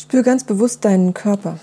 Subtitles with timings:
[0.00, 1.58] Spür ganz bewusst deinen Körper.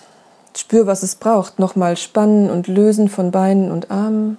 [0.55, 1.57] Spür, was es braucht.
[1.57, 4.37] Nochmal spannen und lösen von Beinen und Armen.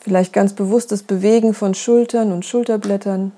[0.00, 3.32] Vielleicht ganz bewusstes Bewegen von Schultern und Schulterblättern.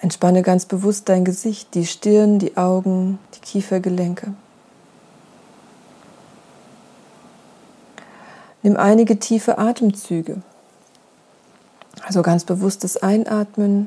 [0.00, 4.34] Entspanne ganz bewusst dein Gesicht, die Stirn, die Augen, die Kiefergelenke.
[8.64, 10.42] Nimm einige tiefe Atemzüge.
[12.10, 13.86] Also ganz bewusstes Einatmen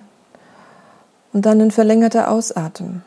[1.33, 3.03] und dann ein verlängerter Ausatmen.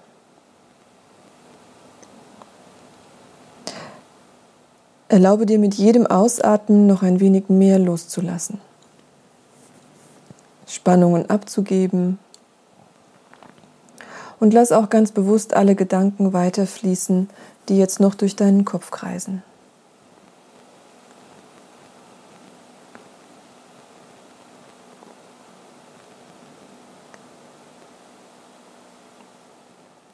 [5.08, 8.60] Erlaube dir mit jedem Ausatmen noch ein wenig mehr loszulassen.
[10.66, 12.18] Spannungen abzugeben.
[14.38, 17.30] Und lass auch ganz bewusst alle Gedanken weiterfließen,
[17.70, 19.42] die jetzt noch durch deinen Kopf kreisen.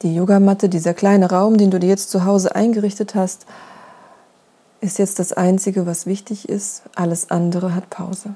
[0.03, 3.45] Die Yogamatte, dieser kleine Raum, den du dir jetzt zu Hause eingerichtet hast,
[4.81, 6.83] ist jetzt das Einzige, was wichtig ist.
[6.93, 8.35] Alles andere hat Pause.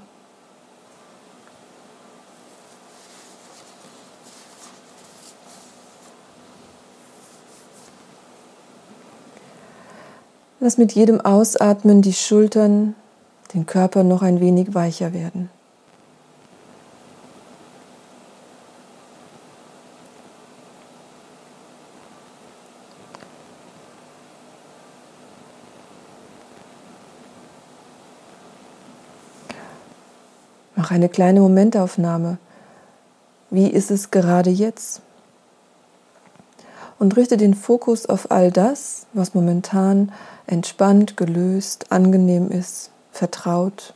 [10.61, 12.95] Lass mit jedem Ausatmen die Schultern,
[13.53, 15.49] den Körper noch ein wenig weicher werden.
[30.87, 32.37] Mach eine kleine Momentaufnahme.
[33.49, 35.01] Wie ist es gerade jetzt?
[36.97, 40.13] Und richte den Fokus auf all das, was momentan
[40.45, 43.93] entspannt, gelöst, angenehm ist, vertraut,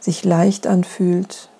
[0.00, 1.50] sich leicht anfühlt,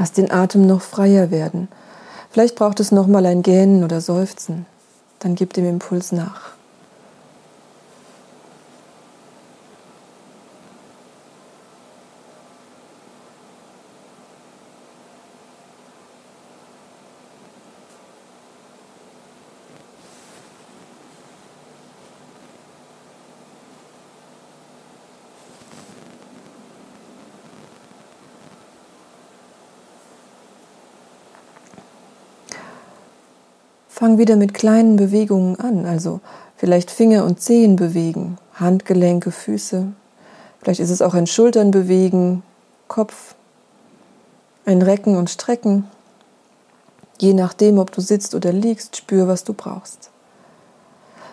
[0.00, 1.68] Lass den Atem noch freier werden.
[2.30, 4.64] Vielleicht braucht es nochmal ein Gähnen oder Seufzen.
[5.18, 6.52] Dann gib dem Impuls nach.
[34.00, 36.20] Fang wieder mit kleinen Bewegungen an, also
[36.56, 39.88] vielleicht Finger und Zehen bewegen, Handgelenke, Füße.
[40.58, 42.42] Vielleicht ist es auch ein Schultern bewegen,
[42.88, 43.34] Kopf,
[44.64, 45.86] ein Recken und Strecken.
[47.18, 50.08] Je nachdem, ob du sitzt oder liegst, spür, was du brauchst.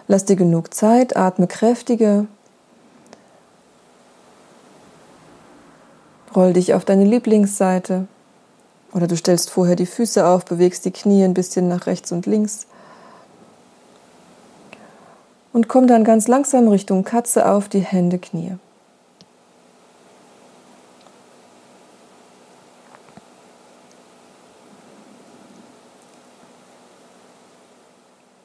[0.09, 2.25] Lass dir genug Zeit, atme kräftiger.
[6.35, 8.07] Roll dich auf deine Lieblingsseite.
[8.93, 12.25] Oder du stellst vorher die Füße auf, bewegst die Knie ein bisschen nach rechts und
[12.25, 12.67] links.
[15.53, 18.57] Und komm dann ganz langsam Richtung Katze auf die Hände, Knie.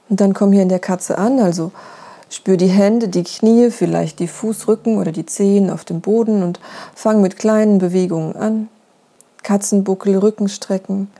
[0.08, 1.72] Und dann komm hier in der Katze an, also
[2.28, 6.60] spür die Hände, die Knie, vielleicht die Fußrücken oder die Zehen auf dem Boden und
[6.94, 8.68] fang mit kleinen Bewegungen an.
[9.42, 11.10] Katzenbuckel, Rückenstrecken.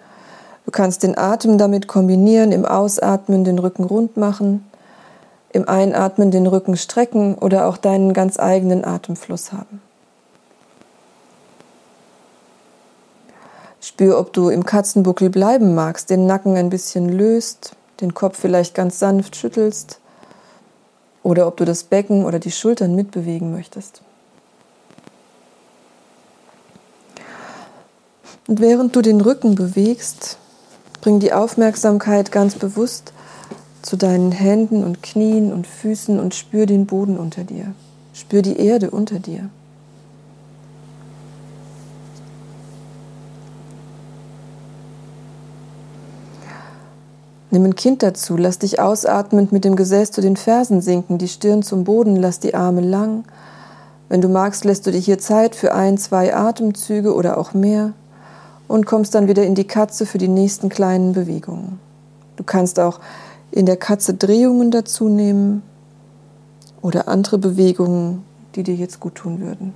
[0.65, 4.65] Du kannst den Atem damit kombinieren, im Ausatmen den Rücken rund machen,
[5.53, 9.83] im Einatmen den Rücken strecken oder auch deinen ganz eigenen Atemfluss haben.
[13.81, 18.75] Spür, ob du im Katzenbuckel bleiben magst, den Nacken ein bisschen löst, den Kopf vielleicht
[18.75, 19.99] ganz sanft schüttelst
[21.23, 24.03] oder ob du das Becken oder die Schultern mitbewegen möchtest.
[28.49, 30.37] Und während du den Rücken bewegst,
[31.01, 33.13] bring die Aufmerksamkeit ganz bewusst
[33.83, 37.75] zu deinen Händen und Knien und Füßen und spür den Boden unter dir.
[38.15, 39.49] Spür die Erde unter dir.
[47.51, 51.29] Nimm ein Kind dazu, lass dich ausatmend mit dem Gesäß zu den Fersen sinken, die
[51.29, 53.25] Stirn zum Boden, lass die Arme lang.
[54.09, 57.93] Wenn du magst, lässt du dir hier Zeit für ein, zwei Atemzüge oder auch mehr
[58.69, 61.79] und kommst dann wieder in die Katze für die nächsten kleinen Bewegungen.
[62.37, 63.01] Du kannst auch
[63.51, 65.63] in der Katze Drehungen dazu nehmen
[66.81, 68.25] oder andere Bewegungen,
[68.55, 69.75] die dir jetzt gut tun würden.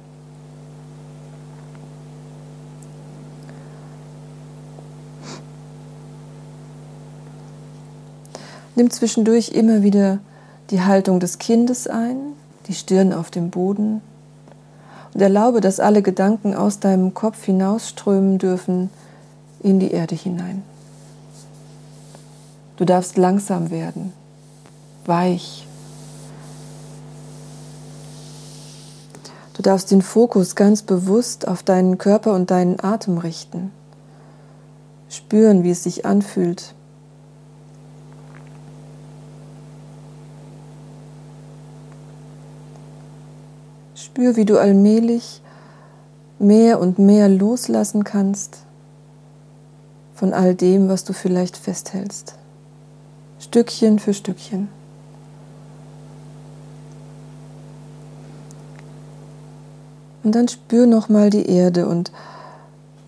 [8.74, 10.18] Nimm zwischendurch immer wieder
[10.70, 12.16] die Haltung des Kindes ein,
[12.66, 14.02] die Stirn auf dem Boden
[15.22, 18.90] erlaube, dass alle Gedanken aus deinem Kopf hinausströmen dürfen
[19.60, 20.62] in die Erde hinein.
[22.76, 24.12] Du darfst langsam werden,
[25.06, 25.66] weich.
[29.54, 33.72] Du darfst den Fokus ganz bewusst auf deinen Körper und deinen Atem richten.
[35.08, 36.74] Spüren, wie es sich anfühlt,
[44.16, 45.42] Spür, wie du allmählich
[46.38, 48.60] mehr und mehr loslassen kannst
[50.14, 52.34] von all dem, was du vielleicht festhältst.
[53.38, 54.68] Stückchen für Stückchen.
[60.22, 62.10] Und dann spür nochmal die Erde und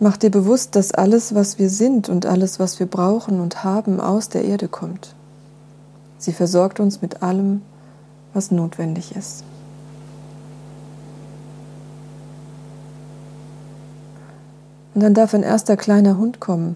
[0.00, 3.98] mach dir bewusst, dass alles, was wir sind und alles, was wir brauchen und haben,
[3.98, 5.14] aus der Erde kommt.
[6.18, 7.62] Sie versorgt uns mit allem,
[8.34, 9.47] was notwendig ist.
[14.98, 16.74] Und dann darf ein erster kleiner Hund kommen.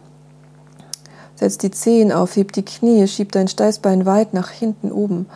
[1.34, 5.26] Setz die Zehen auf, heb die Knie, schieb dein Steißbein weit nach hinten oben.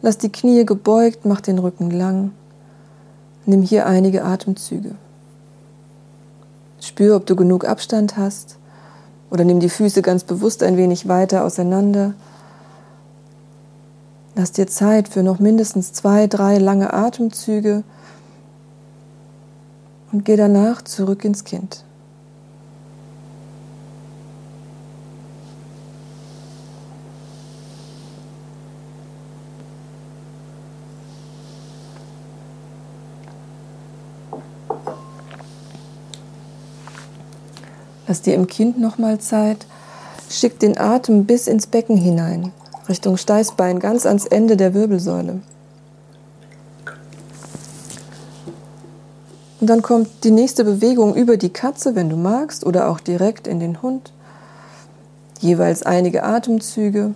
[0.00, 2.30] Lass die Knie gebeugt, mach den Rücken lang.
[3.44, 4.94] Nimm hier einige Atemzüge.
[6.80, 8.56] Spür, ob du genug Abstand hast.
[9.30, 12.14] Oder nimm die Füße ganz bewusst ein wenig weiter auseinander.
[14.34, 17.84] Lass dir Zeit für noch mindestens zwei, drei lange Atemzüge
[20.10, 21.84] und geh danach zurück ins Kind.
[38.10, 39.66] Lass dir im Kind nochmal Zeit.
[40.28, 42.50] Schick den Atem bis ins Becken hinein,
[42.88, 45.42] Richtung Steißbein, ganz ans Ende der Wirbelsäule.
[49.60, 53.46] Und dann kommt die nächste Bewegung über die Katze, wenn du magst, oder auch direkt
[53.46, 54.12] in den Hund.
[55.38, 57.14] Jeweils einige Atemzüge.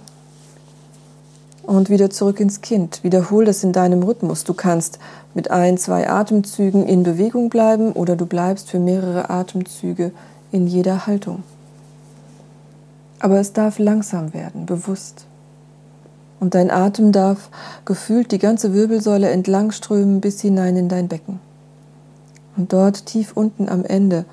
[1.65, 3.03] Und wieder zurück ins Kind.
[3.03, 4.45] Wiederhol das in deinem Rhythmus.
[4.45, 5.01] Du kannst
[5.35, 10.13] mit ein, zwei Atemzügen in Bewegung bleiben oder du bleibst für mehrere Atemzüge
[10.55, 11.43] in jeder Haltung.
[13.19, 15.27] Aber es darf langsam werden, bewusst.
[16.39, 17.49] Und dein Atem darf
[17.85, 21.41] gefühlt die ganze Wirbelsäule entlang strömen bis hinein in dein Becken.
[22.57, 24.27] Und dort tief unten am Ende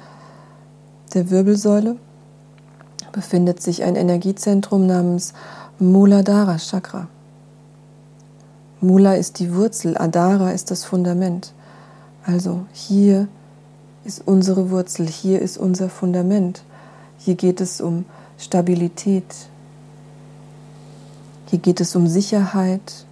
[1.15, 1.95] der Wirbelsäule
[3.12, 5.33] befindet sich ein Energiezentrum namens
[5.79, 7.07] Muladhara Chakra.
[8.79, 11.53] Mula ist die Wurzel, Adhara ist das Fundament.
[12.24, 13.27] Also hier
[14.03, 16.63] ist unsere Wurzel, hier ist unser Fundament.
[17.18, 18.06] Hier geht es um
[18.38, 19.25] Stabilität.
[21.48, 23.06] Hier geht es um Sicherheit.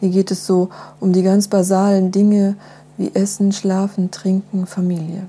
[0.00, 0.70] Hier geht es so
[1.00, 2.56] um die ganz basalen Dinge
[2.96, 5.28] wie Essen, Schlafen, Trinken, Familie.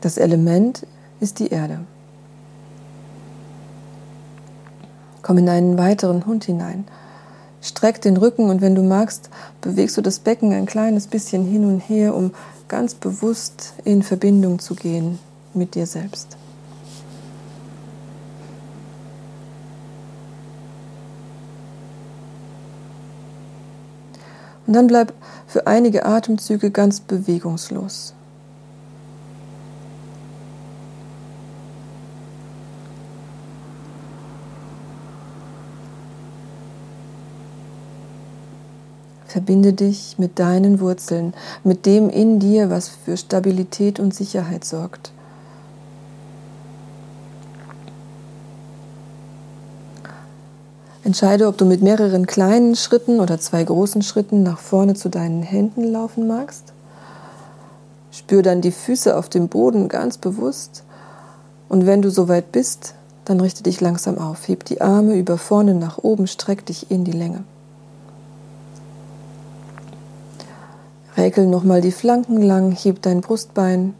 [0.00, 0.86] Das Element
[1.20, 1.80] ist die Erde.
[5.22, 6.84] Komm in einen weiteren Hund hinein.
[7.62, 9.30] Streck den Rücken und wenn du magst,
[9.62, 12.32] bewegst du das Becken ein kleines bisschen hin und her, um
[12.68, 15.18] ganz bewusst in Verbindung zu gehen
[15.52, 16.36] mit dir selbst.
[24.66, 25.12] Und dann bleib
[25.46, 28.13] für einige Atemzüge ganz bewegungslos.
[39.34, 45.10] Verbinde dich mit deinen Wurzeln, mit dem in dir, was für Stabilität und Sicherheit sorgt.
[51.02, 55.42] Entscheide, ob du mit mehreren kleinen Schritten oder zwei großen Schritten nach vorne zu deinen
[55.42, 56.72] Händen laufen magst.
[58.12, 60.84] Spür dann die Füße auf dem Boden ganz bewusst.
[61.68, 64.46] Und wenn du soweit bist, dann richte dich langsam auf.
[64.46, 67.42] Heb die Arme über vorne nach oben, streck dich in die Länge.
[71.16, 73.94] Räkel nochmal die Flanken lang, heb dein Brustbein.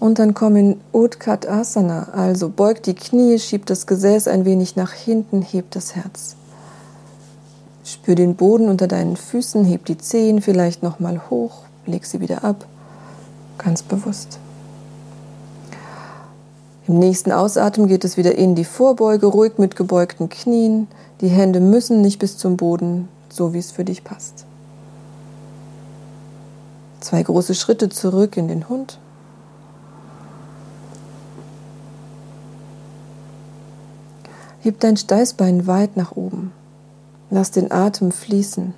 [0.00, 4.76] Und dann komm in Utkat Asana, also beug die Knie, schieb das Gesäß ein wenig
[4.76, 6.36] nach hinten, heb das Herz.
[7.84, 12.44] Spür den Boden unter deinen Füßen, heb die Zehen vielleicht nochmal hoch, leg sie wieder
[12.44, 12.66] ab,
[13.58, 14.38] ganz bewusst.
[16.86, 20.86] Im nächsten Ausatmen geht es wieder in die Vorbeuge, ruhig mit gebeugten Knien.
[21.22, 24.44] Die Hände müssen nicht bis zum Boden, so wie es für dich passt.
[27.04, 28.98] Zwei große Schritte zurück in den Hund.
[34.60, 36.50] Heb dein Steißbein weit nach oben.
[37.28, 38.72] Lass den Atem fließen.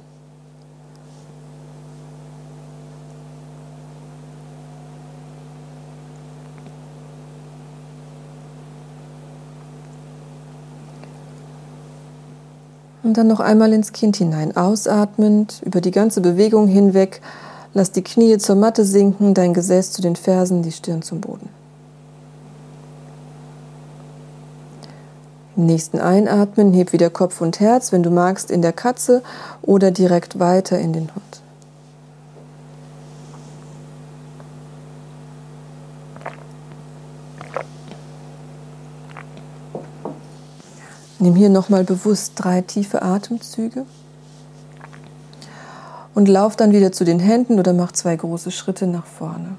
[13.04, 17.22] Und dann noch einmal ins Kind hinein, ausatmend, über die ganze Bewegung hinweg.
[17.76, 21.50] Lass die Knie zur Matte sinken, dein Gesäß zu den Fersen, die Stirn zum Boden.
[25.58, 29.22] Im nächsten Einatmen heb wieder Kopf und Herz, wenn du magst, in der Katze
[29.60, 31.42] oder direkt weiter in den Hund.
[41.18, 43.84] Nimm hier nochmal bewusst drei tiefe Atemzüge
[46.16, 49.50] und lauf dann wieder zu den Händen oder mach zwei große Schritte nach vorne.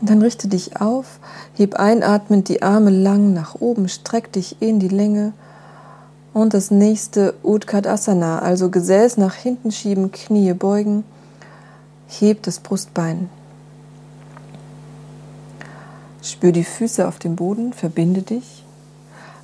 [0.00, 1.18] Dann richte dich auf,
[1.54, 5.32] heb einatmend die Arme lang nach oben, streck dich in die Länge.
[6.32, 11.04] Und das nächste Utkatasana, also Gesäß nach hinten schieben, Knie beugen,
[12.08, 13.28] heb das Brustbein.
[16.22, 18.64] Spür die Füße auf dem Boden, verbinde dich.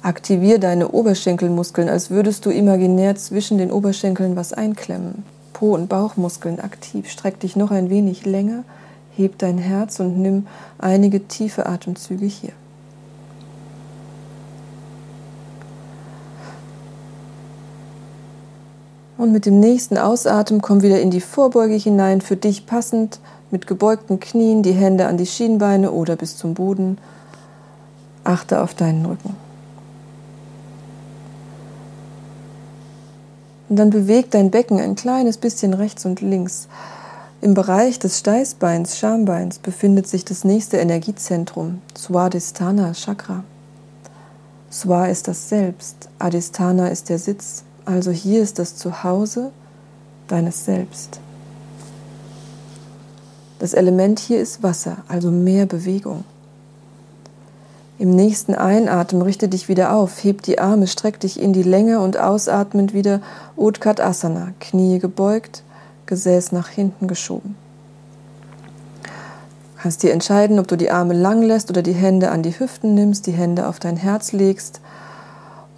[0.01, 5.25] Aktiviere deine Oberschenkelmuskeln, als würdest du imaginär zwischen den Oberschenkeln was einklemmen.
[5.53, 7.11] Po- und Bauchmuskeln aktiv.
[7.11, 8.65] Streck dich noch ein wenig länger
[9.19, 10.47] heb dein Herz und nimm
[10.79, 12.53] einige tiefe Atemzüge hier.
[19.19, 23.19] Und mit dem nächsten Ausatmen komm wieder in die Vorbeuge hinein, für dich passend,
[23.51, 26.99] mit gebeugten Knien, die Hände an die Schienbeine oder bis zum Boden.
[28.23, 29.35] Achte auf deinen Rücken.
[33.69, 36.69] Und dann beweg dein Becken ein kleines bisschen rechts und links.
[37.41, 43.45] Im Bereich des Steißbeins, Schambeins, befindet sich das nächste Energiezentrum, Swadhisthana Chakra.
[44.71, 49.51] Swa ist das Selbst, Adhisthana ist der Sitz, also hier ist das Zuhause
[50.29, 51.21] deines Selbst.
[53.59, 56.25] Das Element hier ist Wasser, also mehr Bewegung.
[57.99, 62.01] Im nächsten Einatmen richte dich wieder auf, heb die Arme, streck dich in die Länge
[62.01, 63.21] und ausatmend wieder
[63.57, 65.63] Utkatasana, Knie gebeugt,
[66.07, 67.57] Gesäß nach hinten geschoben.
[69.03, 72.59] Du kannst dir entscheiden, ob du die Arme lang lässt oder die Hände an die
[72.59, 74.81] Hüften nimmst, die Hände auf dein Herz legst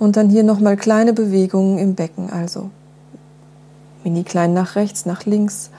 [0.00, 2.70] und dann hier nochmal kleine Bewegungen im Becken, also
[4.02, 5.70] mini klein nach rechts, nach links.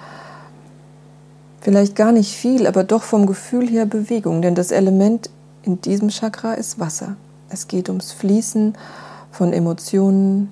[1.60, 5.30] Vielleicht gar nicht viel, aber doch vom Gefühl her Bewegung, denn das Element
[5.64, 7.18] in diesem Chakra ist Wasser.
[7.50, 8.76] Es geht ums Fließen
[9.32, 10.50] von Emotionen,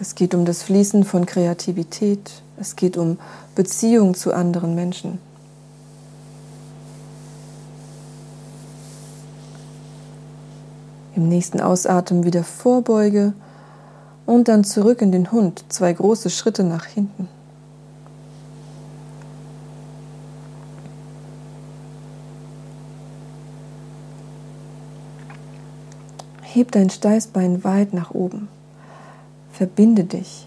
[0.00, 3.18] es geht um das Fließen von Kreativität, es geht um
[3.54, 5.18] Beziehung zu anderen Menschen.
[11.18, 13.32] Im nächsten Ausatmen wieder Vorbeuge
[14.24, 17.26] und dann zurück in den Hund, zwei große Schritte nach hinten.
[26.42, 28.46] Heb dein Steißbein weit nach oben.
[29.50, 30.46] Verbinde dich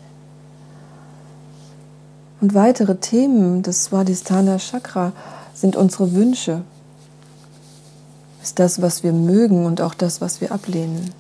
[2.40, 5.12] und weitere Themen des Swadhisthana Chakra
[5.54, 6.62] sind unsere Wünsche,
[8.42, 11.14] ist das, was wir mögen und auch das, was wir ablehnen.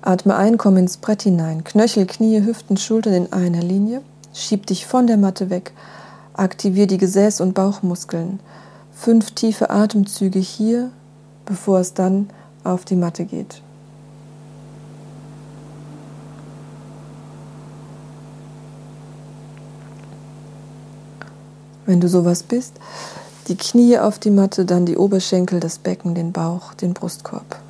[0.00, 1.64] Atme ein, komm ins Brett hinein.
[1.64, 4.02] Knöchel, Knie, Hüften, Schultern in einer Linie.
[4.32, 5.72] Schieb dich von der Matte weg.
[6.34, 8.38] Aktiviere die Gesäß- und Bauchmuskeln.
[8.94, 10.90] Fünf tiefe Atemzüge hier,
[11.44, 12.30] bevor es dann
[12.62, 13.62] auf die Matte geht.
[21.88, 22.74] wenn du sowas bist,
[23.48, 27.60] die Knie auf die Matte, dann die Oberschenkel, das Becken, den Bauch, den Brustkorb.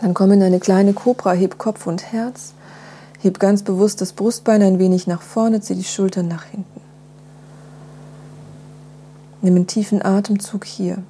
[0.00, 2.52] Dann komm in eine kleine Kobra, heb Kopf und Herz,
[3.18, 6.80] heb ganz bewusst das Brustbein ein wenig nach vorne, zieh die Schultern nach hinten.
[9.42, 11.02] Nimm einen tiefen Atemzug hier.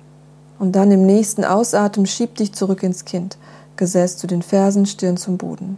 [0.58, 3.36] Und dann im nächsten Ausatmen schieb dich zurück ins Kind.
[3.76, 5.76] Gesäß zu den Fersen, Stirn zum Boden.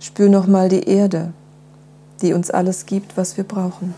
[0.00, 1.32] Spür nochmal die Erde,
[2.20, 3.94] die uns alles gibt, was wir brauchen.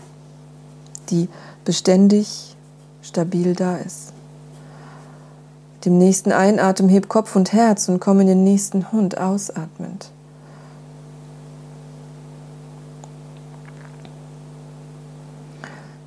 [1.09, 1.27] Die
[1.65, 2.55] beständig,
[3.01, 4.13] stabil da ist.
[5.75, 10.11] Mit dem nächsten Einatmen heb Kopf und Herz und komm in den nächsten Hund ausatmend.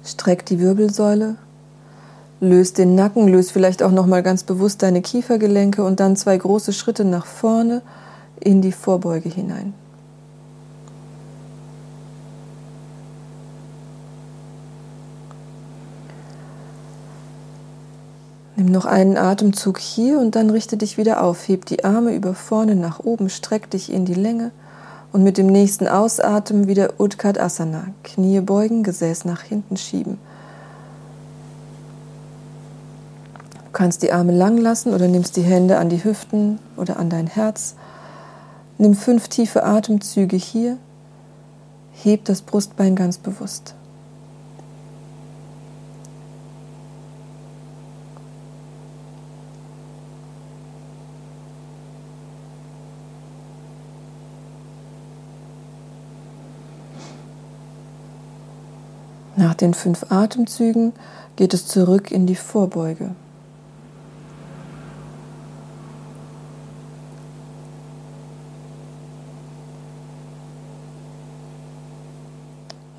[0.05, 1.37] Streck die Wirbelsäule,
[2.42, 6.37] löst den Nacken, löst vielleicht auch noch mal ganz bewusst deine Kiefergelenke und dann zwei
[6.37, 7.82] große Schritte nach vorne
[8.40, 9.72] in die Vorbeuge hinein.
[18.56, 21.46] Nimm noch einen Atemzug hier und dann richte dich wieder auf.
[21.46, 24.50] Heb die Arme über vorne nach oben, streck dich in die Länge
[25.12, 27.87] und mit dem nächsten Ausatmen wieder Utkatasana.
[28.02, 30.18] Knie beugen, Gesäß nach hinten schieben.
[33.73, 37.09] Du kannst die Arme lang lassen oder nimmst die Hände an die Hüften oder an
[37.09, 37.75] dein Herz.
[38.76, 40.76] Nimm fünf tiefe Atemzüge hier.
[42.02, 43.75] Heb das Brustbein ganz bewusst.
[59.37, 60.93] Nach den fünf Atemzügen
[61.37, 63.12] geht es zurück in die Vorbeuge.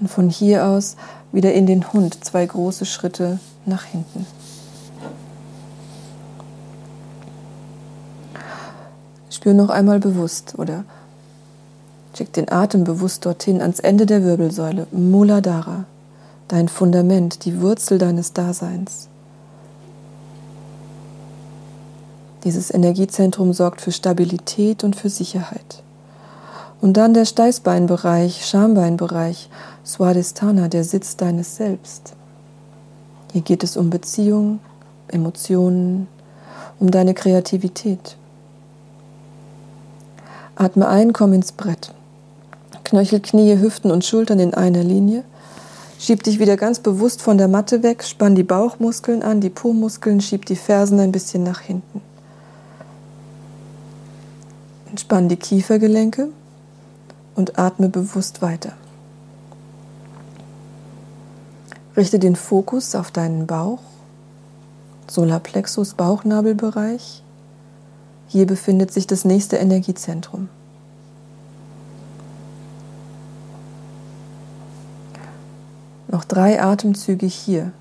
[0.03, 0.97] Und von hier aus
[1.31, 4.25] wieder in den Hund, zwei große Schritte nach hinten.
[9.29, 10.83] Spür noch einmal bewusst oder
[12.17, 15.85] schick den Atem bewusst dorthin ans Ende der Wirbelsäule, Muladhara
[16.49, 19.07] dein Fundament, die Wurzel deines Daseins.
[22.43, 25.81] Dieses Energiezentrum sorgt für Stabilität und für Sicherheit.
[26.83, 29.47] Und dann der Steißbeinbereich, Schambeinbereich,
[29.85, 32.13] Swadhisthana, der Sitz deines Selbst.
[33.31, 34.59] Hier geht es um Beziehung,
[35.07, 36.09] Emotionen,
[36.81, 38.17] um deine Kreativität.
[40.57, 41.93] Atme ein, komm ins Brett.
[42.83, 45.23] Knöchel, Knie, Hüften und Schultern in einer Linie.
[45.99, 50.19] Schieb dich wieder ganz bewusst von der Matte weg, spann die Bauchmuskeln an, die Po-Muskeln,
[50.19, 52.01] schieb die Fersen ein bisschen nach hinten.
[54.89, 56.27] Entspann die Kiefergelenke
[57.35, 58.73] und atme bewusst weiter.
[61.95, 63.79] Richte den Fokus auf deinen Bauch,
[65.07, 67.21] Solarplexus, Bauchnabelbereich.
[68.27, 70.49] Hier befindet sich das nächste Energiezentrum.
[76.07, 77.71] Noch drei Atemzüge hier.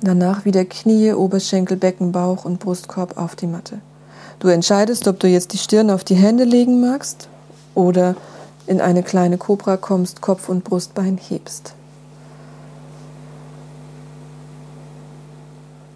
[0.00, 3.78] Danach wieder Knie, Oberschenkel, Becken, Bauch und Brustkorb auf die Matte.
[4.38, 7.28] Du entscheidest, ob du jetzt die Stirn auf die Hände legen magst
[7.74, 8.14] oder
[8.66, 11.72] in eine kleine Kobra kommst, Kopf und Brustbein hebst.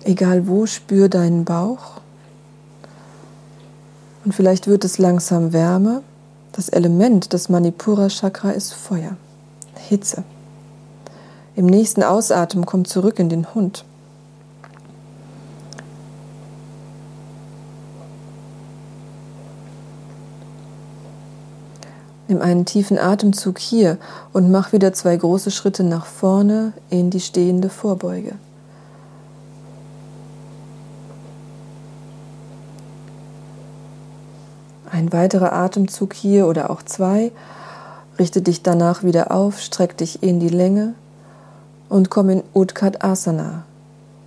[0.04, 2.00] Egal wo, spür deinen Bauch
[4.24, 6.02] und vielleicht wird es langsam wärmer.
[6.52, 9.16] Das Element des Manipura Chakra ist Feuer,
[9.76, 10.24] Hitze.
[11.54, 13.84] Im nächsten Ausatmen kommt zurück in den Hund.
[22.30, 23.98] Nimm einen tiefen Atemzug hier
[24.32, 28.34] und mach wieder zwei große Schritte nach vorne in die stehende Vorbeuge.
[34.92, 37.32] Ein weiterer Atemzug hier oder auch zwei.
[38.16, 40.94] Richte dich danach wieder auf, streck dich in die Länge
[41.88, 43.64] und komm in Utkatasana.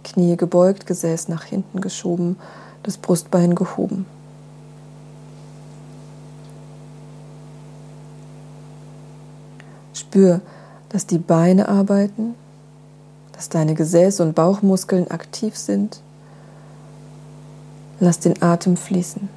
[0.03, 2.35] Knie gebeugt, Gesäß nach hinten geschoben,
[2.83, 4.05] das Brustbein gehoben.
[10.13, 10.41] Spür,
[10.89, 12.35] dass die Beine arbeiten,
[13.31, 16.01] dass deine Gesäß- und Bauchmuskeln aktiv sind.
[17.99, 19.27] Lass den Atem fließen.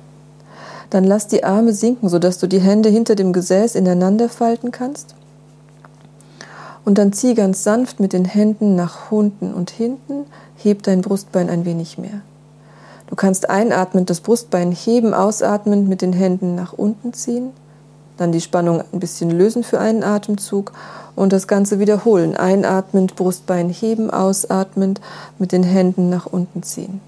[0.90, 5.14] Dann lass die Arme sinken, sodass du die Hände hinter dem Gesäß ineinander falten kannst.
[6.84, 11.48] Und dann zieh ganz sanft mit den Händen nach unten und hinten, heb dein Brustbein
[11.48, 12.20] ein wenig mehr.
[13.06, 17.52] Du kannst einatmend das Brustbein heben, ausatmend mit den Händen nach unten ziehen,
[18.16, 20.72] dann die Spannung ein bisschen lösen für einen Atemzug
[21.14, 22.36] und das Ganze wiederholen.
[22.36, 25.00] Einatmend, Brustbein heben, ausatmend
[25.38, 27.00] mit den Händen nach unten ziehen.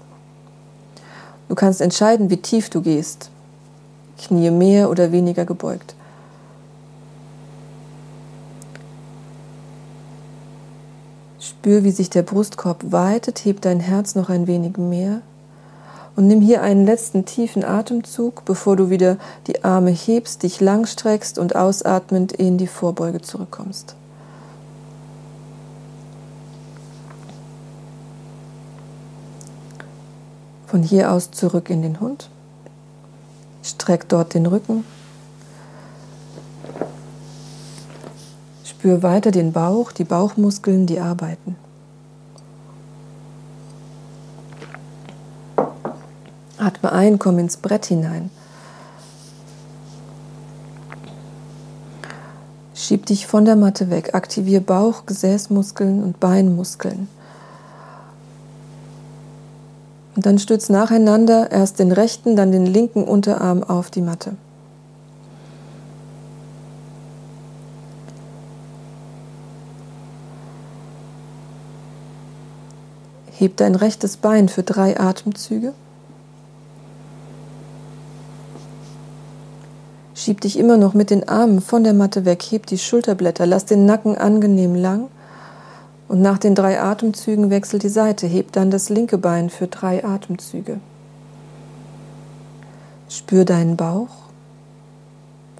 [1.47, 3.29] Du kannst entscheiden, wie tief du gehst.
[4.17, 5.95] Knie mehr oder weniger gebeugt.
[11.39, 15.21] Spür, wie sich der Brustkorb weitet, heb dein Herz noch ein wenig mehr
[16.19, 19.15] Und nimm hier einen letzten tiefen Atemzug, bevor du wieder
[19.47, 23.95] die Arme hebst, dich lang streckst und ausatmend in die Vorbeuge zurückkommst.
[30.67, 32.29] Von hier aus zurück in den Hund.
[33.63, 34.83] Streck dort den Rücken.
[38.65, 41.55] Spür weiter den Bauch, die Bauchmuskeln, die arbeiten.
[46.69, 48.29] Atme ein, komm ins Brett hinein.
[52.75, 57.07] Schieb dich von der Matte weg, aktiviere Bauch, Gesäßmuskeln und Beinmuskeln.
[60.15, 64.33] Und dann stütz nacheinander erst den rechten, dann den linken Unterarm auf die Matte.
[73.31, 75.73] Heb dein rechtes Bein für drei Atemzüge.
[80.29, 83.65] Schieb dich immer noch mit den Armen von der Matte weg, heb die Schulterblätter, lass
[83.65, 85.07] den Nacken angenehm lang
[86.07, 90.05] und nach den drei Atemzügen wechsel die Seite, heb dann das linke Bein für drei
[90.05, 90.79] Atemzüge.
[93.09, 94.09] Spür deinen Bauch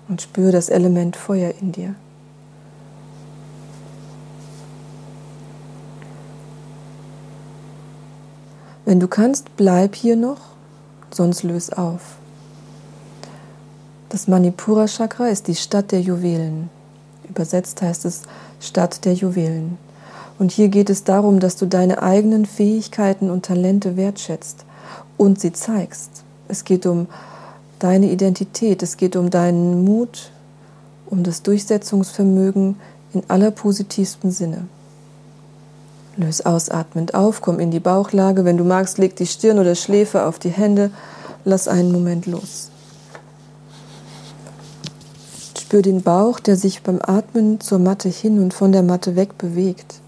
[0.07, 1.95] und spür das Element Feuer in dir.
[8.85, 10.41] Wenn du kannst, bleib hier noch,
[11.09, 12.18] sonst löse auf.
[14.09, 16.71] Das Manipura Chakra ist die Stadt der Juwelen.
[17.29, 18.23] Übersetzt heißt es
[18.59, 19.77] Stadt der Juwelen.
[20.39, 24.65] Und hier geht es darum, dass du deine eigenen Fähigkeiten und Talente wertschätzt
[25.15, 26.23] und sie zeigst.
[26.47, 27.05] Es geht um
[27.77, 30.31] deine Identität, es geht um deinen Mut,
[31.05, 32.77] um das Durchsetzungsvermögen
[33.13, 34.67] in allerpositivstem Sinne.
[36.17, 38.43] Löse ausatmend auf, komm in die Bauchlage.
[38.43, 40.89] Wenn du magst, leg die Stirn oder Schläfe auf die Hände.
[41.45, 42.68] Lass einen Moment los.
[45.69, 49.37] Spür den Bauch, der sich beim Atmen zur Matte hin und von der Matte weg
[49.37, 49.99] bewegt.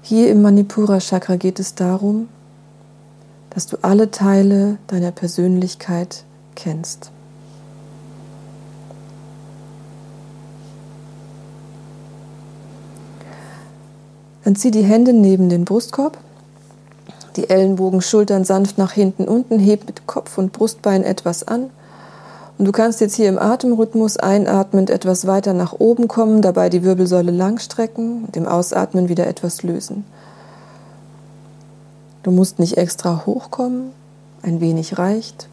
[0.00, 2.30] Hier im Manipura Chakra geht es darum,
[3.50, 7.10] dass du alle Teile deiner Persönlichkeit kennst.
[14.44, 16.16] Dann zieh die Hände neben den Brustkorb,
[17.36, 21.68] die Ellenbogen, Schultern sanft nach hinten unten, heb mit Kopf und Brustbein etwas an
[22.62, 26.84] und du kannst jetzt hier im Atemrhythmus einatmend etwas weiter nach oben kommen, dabei die
[26.84, 30.04] Wirbelsäule lang strecken und im Ausatmen wieder etwas lösen.
[32.22, 33.90] Du musst nicht extra hochkommen,
[34.42, 35.48] ein wenig reicht.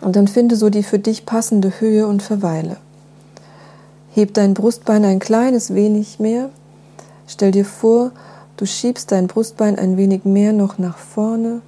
[0.00, 2.78] Und dann finde so die für dich passende Höhe und verweile.
[4.14, 6.48] Heb dein Brustbein ein kleines wenig mehr.
[7.26, 8.12] Stell dir vor,
[8.56, 11.60] du schiebst dein Brustbein ein wenig mehr noch nach vorne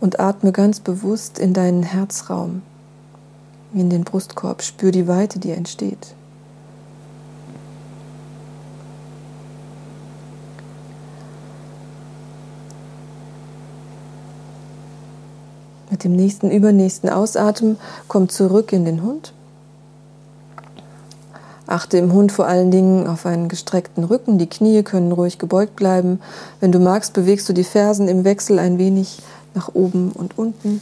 [0.00, 2.60] und atme ganz bewusst in deinen Herzraum
[3.74, 4.62] in den Brustkorb.
[4.62, 6.14] Spür die Weite, die entsteht.
[15.90, 17.76] Mit dem nächsten, übernächsten Ausatmen
[18.08, 19.32] komm zurück in den Hund.
[21.66, 24.38] Achte im Hund vor allen Dingen auf einen gestreckten Rücken.
[24.38, 26.20] Die Knie können ruhig gebeugt bleiben.
[26.58, 29.22] Wenn du magst, bewegst du die Fersen im Wechsel ein wenig
[29.54, 30.80] nach oben und unten.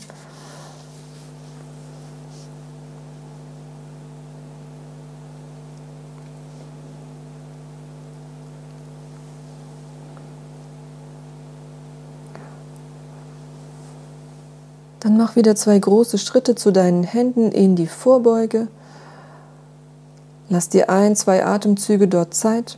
[15.09, 18.68] Dann mach wieder zwei große Schritte zu deinen Händen in die Vorbeuge.
[20.51, 22.77] Lass dir ein, zwei Atemzüge dort Zeit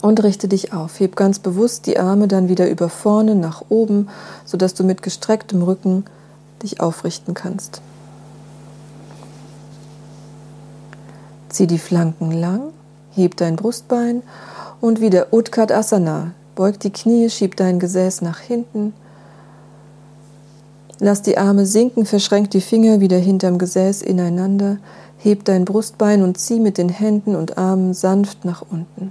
[0.00, 0.98] und richte dich auf.
[0.98, 4.08] Heb ganz bewusst die Arme dann wieder über vorne nach oben,
[4.46, 6.06] sodass du mit gestrecktem Rücken
[6.62, 7.82] dich aufrichten kannst.
[11.50, 12.62] Zieh die Flanken lang,
[13.10, 14.22] heb dein Brustbein
[14.80, 16.30] und wieder Utkat Asana.
[16.54, 18.94] Beug die Knie, schieb dein Gesäß nach hinten
[21.02, 24.76] Lass die Arme sinken, verschränk die Finger wieder hinterm Gesäß ineinander,
[25.16, 29.10] heb dein Brustbein und zieh mit den Händen und Armen sanft nach unten.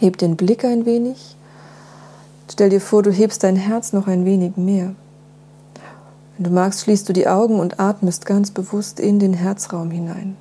[0.00, 1.36] Heb den Blick ein wenig.
[2.50, 4.94] Stell dir vor, du hebst dein Herz noch ein wenig mehr.
[6.36, 10.36] Wenn du magst, schließt du die Augen und atmest ganz bewusst in den Herzraum hinein.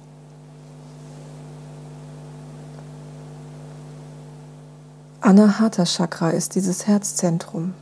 [5.21, 7.73] Anahata Chakra ist dieses Herzzentrum.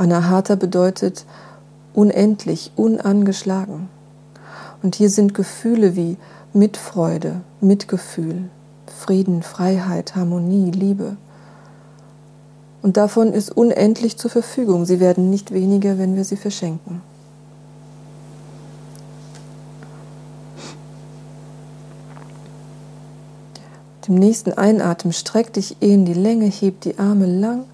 [0.00, 1.26] Anahata bedeutet
[1.92, 3.90] unendlich, unangeschlagen.
[4.82, 6.16] Und hier sind Gefühle wie
[12.80, 14.86] Und davon ist unendlich zur Verfügung.
[14.86, 17.02] Sie werden nicht weniger, wenn wir sie verschenken.
[24.08, 27.64] Dem nächsten Einatmen streck dich in die Länge, heb die Arme lang.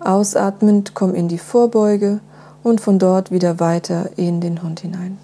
[0.00, 2.20] Ausatmend komm in die Vorbeuge
[2.62, 5.18] und von dort wieder weiter in den Hund hinein.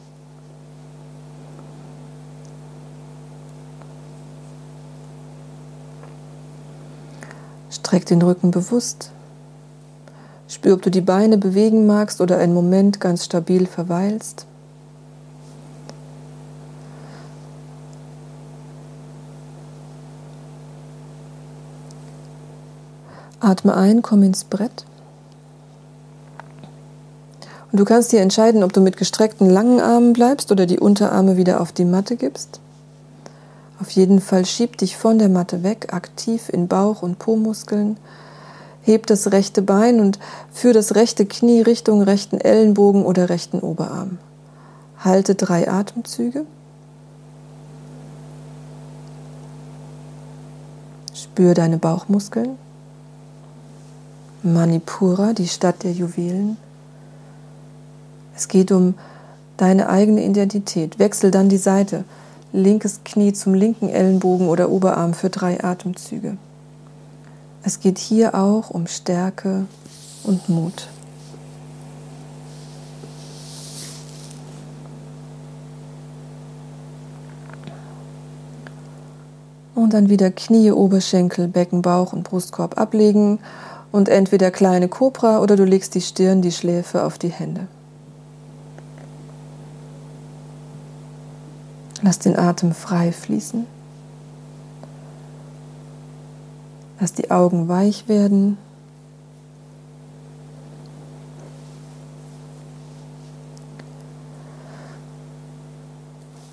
[7.71, 9.11] Streck den Rücken bewusst.
[10.49, 14.47] Spür, ob du die Beine bewegen magst oder einen Moment ganz stabil verweilst.
[23.43, 24.85] Atme ein, komm ins Brett.
[27.73, 31.37] Und du kannst dir entscheiden, ob du mit gestreckten langen Armen bleibst oder die Unterarme
[31.37, 32.61] wieder auf die Matte gibst.
[33.81, 37.97] Auf jeden Fall schieb dich von der Matte weg, aktiv in Bauch- und Po-Muskeln.
[38.83, 40.19] Heb das rechte Bein und
[40.53, 44.19] führ das rechte Knie Richtung rechten Ellenbogen oder rechten Oberarm.
[44.99, 46.45] Halte drei Atemzüge.
[51.15, 52.59] Spür deine Bauchmuskeln.
[54.43, 56.57] Manipura, die Stadt der Juwelen.
[58.35, 58.95] Es geht um
[59.57, 60.99] deine eigene Identität.
[60.99, 62.05] Wechsel dann die Seite.
[62.53, 66.37] Linkes Knie zum linken Ellenbogen oder Oberarm für drei Atemzüge.
[67.63, 69.67] Es geht hier auch um Stärke
[70.25, 70.89] und Mut.
[79.75, 83.39] Und dann wieder Knie, Oberschenkel, Becken, Bauch und Brustkorb ablegen
[83.93, 87.69] und entweder kleine Kobra oder du legst die Stirn, die Schläfe auf die Hände.
[92.01, 93.67] Lass den Atem frei fließen.
[96.99, 98.57] Lass die Augen weich werden.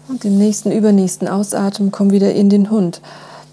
[0.08, 3.02] Und im nächsten, übernächsten Ausatmen komm wieder in den Hund.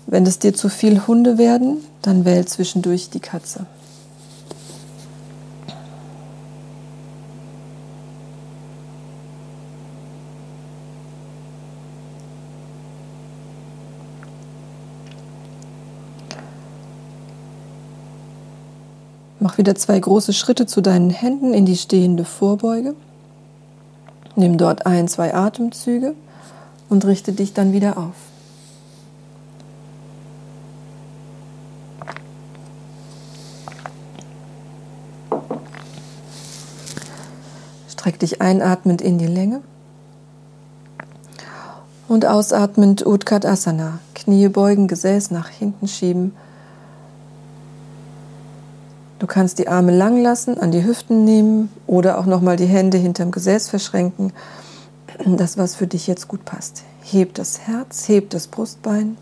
[0.06, 3.66] Wenn es dir zu viel Hunde werden, dann wähl zwischendurch die Katze.
[19.46, 22.96] Mach wieder zwei große Schritte zu deinen Händen in die stehende Vorbeuge.
[24.34, 26.16] Nimm dort ein, zwei Atemzüge
[26.88, 28.14] und richte dich dann wieder auf.
[37.88, 39.60] Streck dich einatmend in die Länge
[42.08, 44.00] und ausatmend Utkatasana.
[44.16, 46.32] Knie beugen, Gesäß nach hinten schieben
[49.26, 52.96] Du kannst die Arme lang lassen, an die Hüften nehmen oder auch nochmal die Hände
[52.96, 54.32] hinterm Gesäß verschränken.
[55.24, 56.84] Das, was für dich jetzt gut passt.
[57.02, 59.16] Heb das Herz, heb das Brustbein.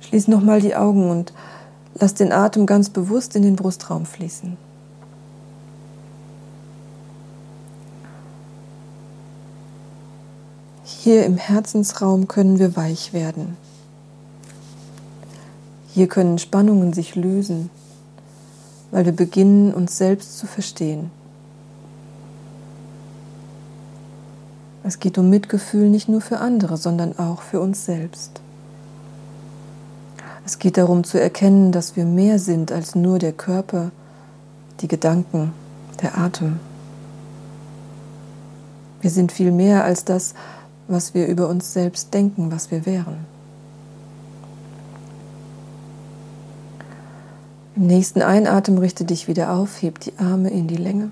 [0.00, 1.34] Schließ nochmal die Augen und
[2.00, 4.56] lass den Atem ganz bewusst in den Brustraum fließen.
[10.84, 13.58] Hier im Herzensraum können wir weich werden.
[15.92, 17.68] Hier können Spannungen sich lösen
[18.94, 21.10] weil wir beginnen, uns selbst zu verstehen.
[24.84, 28.40] Es geht um Mitgefühl nicht nur für andere, sondern auch für uns selbst.
[30.46, 33.90] Es geht darum zu erkennen, dass wir mehr sind als nur der Körper,
[34.78, 35.52] die Gedanken,
[36.00, 36.60] der Atem.
[39.00, 40.34] Wir sind viel mehr als das,
[40.86, 43.33] was wir über uns selbst denken, was wir wären.
[47.76, 51.10] Im nächsten Einatmen richte dich wieder auf, heb die Arme in die Länge.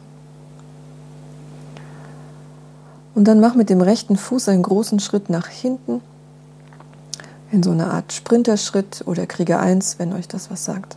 [3.14, 6.00] Und dann mach mit dem rechten Fuß einen großen Schritt nach hinten,
[7.50, 10.96] in so eine Art Sprinterschritt oder Krieger 1, wenn euch das was sagt.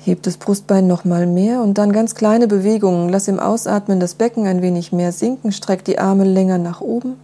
[0.00, 3.08] Heb das Brustbein nochmal mehr und dann ganz kleine Bewegungen.
[3.08, 7.14] Lass im Ausatmen das Becken ein wenig mehr sinken, streck die Arme länger nach oben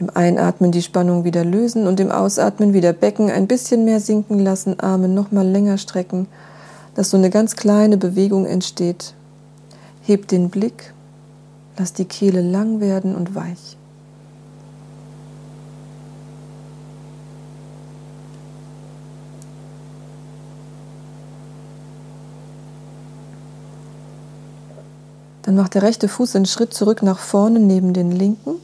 [0.00, 4.38] im Einatmen die Spannung wieder lösen und im Ausatmen wieder Becken ein bisschen mehr sinken
[4.38, 6.28] lassen, Arme nochmal länger strecken,
[6.94, 9.14] dass so eine ganz kleine Bewegung entsteht.
[10.02, 10.94] Heb den Blick,
[11.76, 13.76] lass die Kehle lang werden und weich.
[25.42, 28.56] Dann macht der rechte Fuß einen Schritt zurück nach vorne neben den linken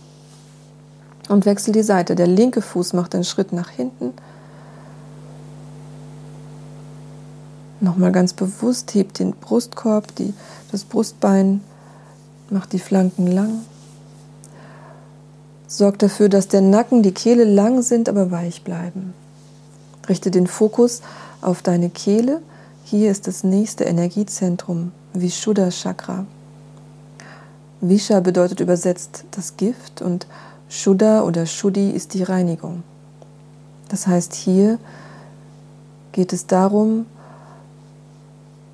[1.28, 2.14] und wechsel die Seite.
[2.14, 4.12] Der linke Fuß macht einen Schritt nach hinten.
[7.80, 10.32] Nochmal ganz bewusst, hebt den Brustkorb, die,
[10.72, 11.60] das Brustbein,
[12.50, 13.60] macht die Flanken lang.
[15.66, 19.12] Sorgt dafür, dass der Nacken, die Kehle lang sind, aber weich bleiben.
[20.08, 21.02] Richte den Fokus
[21.40, 22.40] auf deine Kehle.
[22.84, 26.26] Hier ist das nächste Energiezentrum, Vishuddha Chakra.
[27.80, 30.26] Visha bedeutet übersetzt das Gift und
[30.74, 32.82] Shuddha oder Shuddhi ist die Reinigung.
[33.90, 34.80] Das heißt, hier
[36.10, 37.06] geht es darum,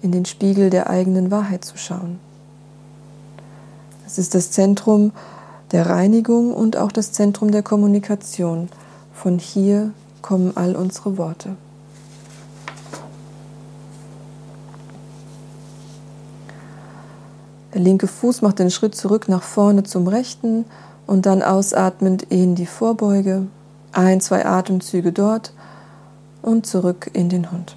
[0.01, 2.19] in den Spiegel der eigenen Wahrheit zu schauen.
[4.07, 5.13] Es ist das Zentrum
[5.73, 8.71] der Reinigung und auch das Zentrum der Kommunikation.
[9.13, 11.55] Von hier kommen all unsere Worte.
[17.75, 20.65] Der linke Fuß macht den Schritt zurück nach vorne zum rechten
[21.11, 23.49] und dann ausatmend in die Vorbeuge.
[23.91, 25.53] Ein, zwei Atemzüge dort
[26.41, 27.75] und zurück in den Hund.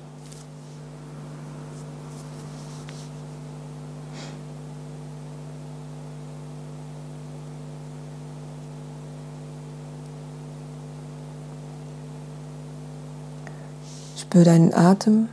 [14.15, 15.28] Spür deinen Atem,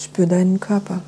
[0.00, 1.00] spür deinen Körper.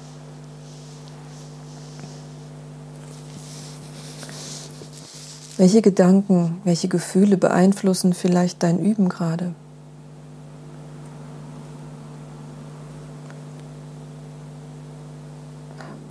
[5.60, 9.52] Welche Gedanken, welche Gefühle beeinflussen vielleicht dein Üben gerade?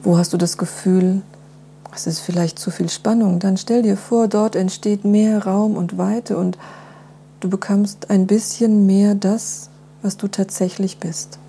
[0.04, 1.24] Wo hast du das Gefühl,
[1.96, 3.40] es ist vielleicht zu viel Spannung?
[3.40, 6.60] Dann stell dir vor, dort entsteht mehr Raum und Weite und
[7.40, 9.72] du bekommst ein bisschen mehr das,
[10.04, 11.40] was du tatsächlich bist.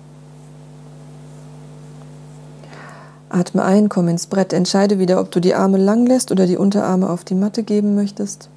[3.33, 6.57] Atme ein, komm ins Brett, entscheide wieder, ob du die Arme lang lässt oder die
[6.57, 8.49] Unterarme auf die Matte geben möchtest.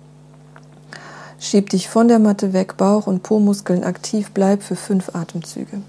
[1.39, 5.83] Schieb dich von der Matte weg, Bauch- und Po-Muskeln aktiv, bleib für fünf Atemzüge.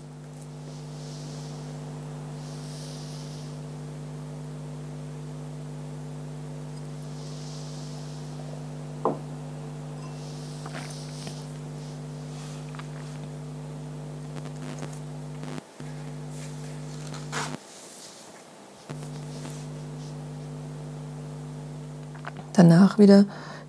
[22.96, 23.26] Danach wieder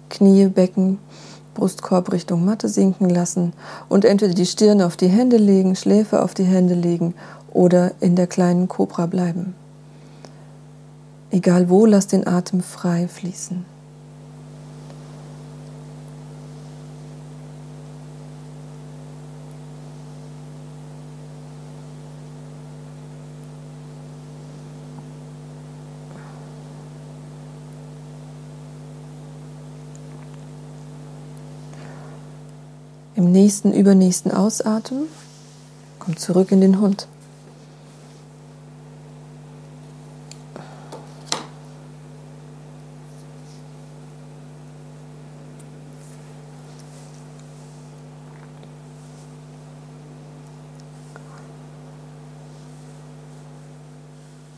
[0.08, 0.98] Knie, Becken,
[1.54, 3.52] Brustkorb Richtung Matte sinken lassen
[3.88, 7.14] und entweder die Stirn auf die Hände legen, Schläfe auf die Hände legen
[7.52, 9.54] oder in der kleinen Kobra bleiben.
[11.30, 13.64] Egal wo, lass den Atem frei fließen.
[33.32, 35.08] Nächsten, übernächsten Ausatmen
[36.06, 37.08] komm zurück in den Hund.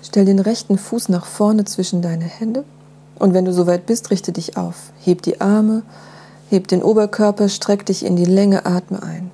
[0.02, 2.64] Stell den rechten Fuß nach vorne zwischen deine Hände
[3.18, 4.90] und wenn du soweit bist, richte dich auf.
[5.02, 5.82] Heb die Arme,
[6.50, 9.30] Heb den Oberkörper, streck dich in die Länge, atme ein.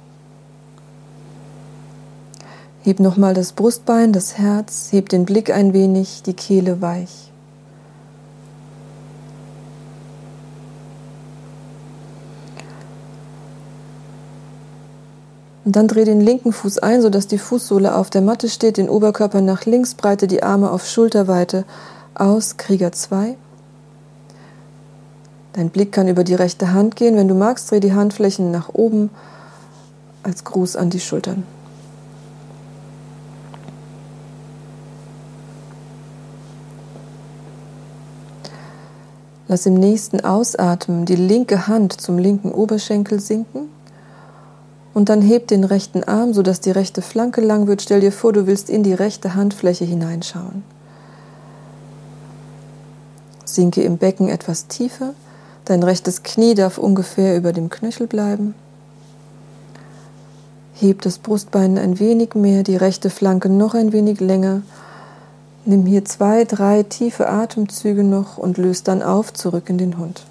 [2.83, 7.31] Heb nochmal das Brustbein, das Herz, heb den Blick ein wenig, die Kehle weich.
[15.65, 18.91] Und dann dreh den linken Fuß ein, sodass die Fußsohle auf der Matte steht, den
[18.91, 21.65] Oberkörper nach links, breite die Arme auf Schulterweite
[22.15, 23.37] aus, Krieger 2.
[25.55, 27.17] Dein Blick kann über die rechte Hand gehen.
[27.17, 29.09] Wenn du magst, dreh die Handflächen nach oben
[30.25, 31.45] als Gruß an die Schultern.
[39.47, 43.69] Lass im nächsten Ausatmen die linke Hand zum linken Oberschenkel sinken
[44.93, 47.83] und dann heb den rechten Arm, sodass die rechte Flanke lang wird.
[47.83, 50.65] Stell dir vor, du willst in die rechte Handfläche hineinschauen.
[53.45, 55.15] Sinke im Becken etwas tiefer
[55.65, 58.55] Dein rechtes Knie darf ungefähr über dem Knöchel bleiben.
[60.75, 64.63] Heb das Brustbein ein wenig mehr, die rechte Flanke noch ein wenig länger.
[65.65, 70.25] Nimm hier zwei, drei tiefe Atemzüge noch und löst dann auf zurück in den Hund.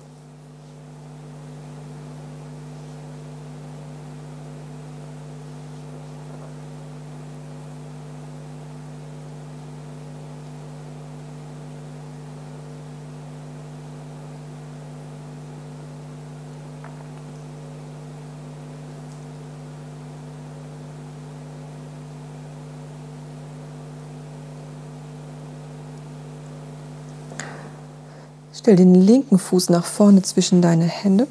[28.54, 31.28] Stell den linken Fuß nach vorne zwischen deine Hände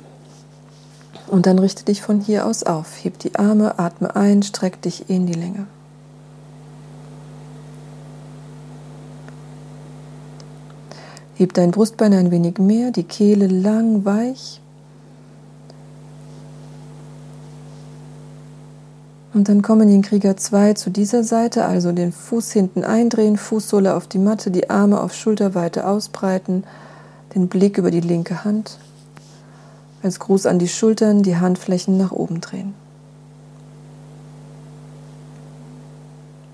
[1.28, 3.04] und dann richte dich von hier aus auf.
[3.04, 5.66] Heb die Arme, atme ein, streck dich in die Länge.
[11.36, 14.60] Heb dein Brustbein ein wenig mehr, die Kehle lang, weich.
[19.34, 23.94] Und dann kommen in Krieger 2 zu dieser Seite, also den Fuß hinten eindrehen, Fußsohle
[23.94, 26.64] auf die Matte, die Arme auf Schulterweite ausbreiten,
[27.34, 28.78] den Blick über die linke Hand.
[30.02, 32.74] Als Gruß an die Schultern die Handflächen nach oben drehen.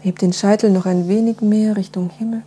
[0.01, 2.43] Heb den Scheitel noch ein wenig mehr Richtung Himmel.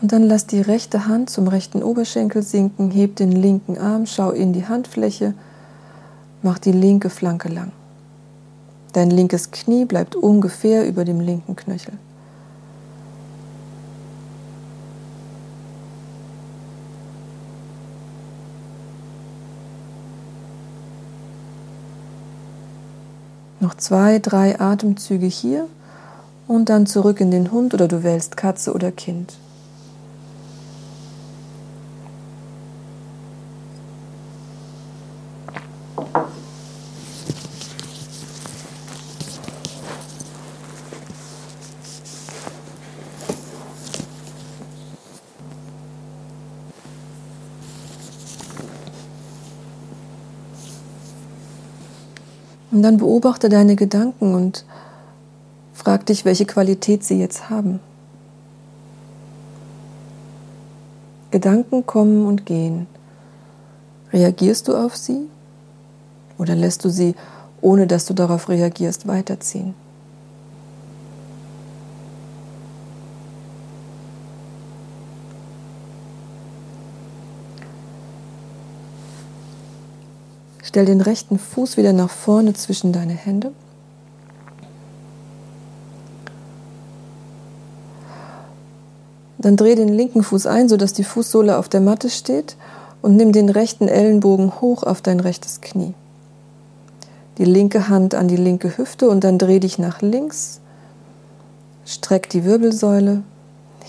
[0.00, 4.30] Und dann lass die rechte Hand zum rechten Oberschenkel sinken, heb den linken Arm, schau
[4.30, 5.34] in die Handfläche,
[6.42, 7.72] mach die linke Flanke lang.
[8.92, 11.94] Dein linkes Knie bleibt ungefähr über dem linken Knöchel.
[23.60, 25.66] Noch zwei, drei Atemzüge hier
[26.46, 29.34] und dann zurück in den Hund oder du wählst Katze oder Kind.
[52.78, 54.64] Und dann beobachte deine Gedanken und
[55.74, 57.80] frag dich, welche Qualität sie jetzt haben.
[61.32, 62.86] Gedanken kommen und gehen.
[64.12, 65.26] Reagierst du auf sie
[66.38, 67.16] oder lässt du sie,
[67.60, 69.74] ohne dass du darauf reagierst, weiterziehen?
[80.68, 83.52] Stell den rechten Fuß wieder nach vorne zwischen deine Hände.
[89.38, 92.58] Dann dreh den linken Fuß ein, sodass die Fußsohle auf der Matte steht
[93.00, 95.94] und nimm den rechten Ellenbogen hoch auf dein rechtes Knie.
[97.38, 100.60] Die linke Hand an die linke Hüfte und dann dreh dich nach links.
[101.86, 103.22] Streck die Wirbelsäule,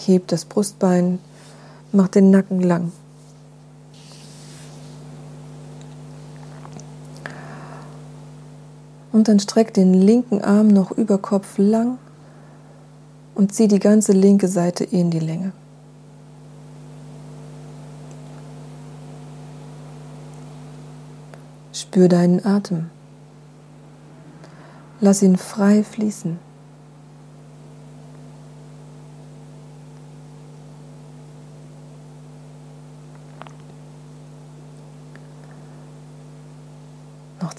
[0.06, 1.20] heb das Brustbein,
[1.92, 2.94] mach den Nacken lang.
[9.12, 11.97] Und dann streck den linken Arm noch über Kopf lang
[13.36, 15.51] und zieh die ganze linke Seite in die Länge.
[21.72, 22.89] Spür deinen Atem.
[24.99, 26.49] Lass ihn frei fließen.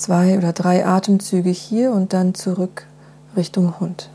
[0.00, 2.86] Zwei oder drei Atemzüge hier und dann zurück
[3.36, 4.10] Richtung Hund.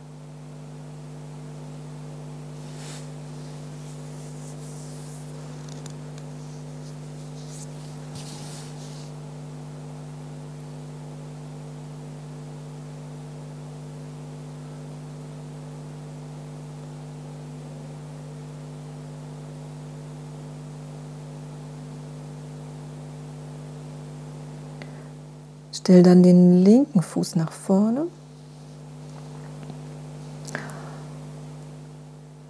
[25.75, 28.07] Stell dann den linken Fuß nach vorne.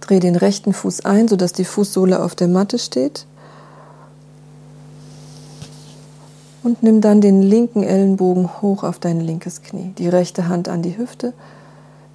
[0.00, 3.26] Dreh den rechten Fuß ein, sodass die Fußsohle auf der Matte steht.
[6.62, 9.92] Und nimm dann den linken Ellenbogen hoch auf dein linkes Knie.
[9.98, 11.32] Die rechte Hand an die Hüfte.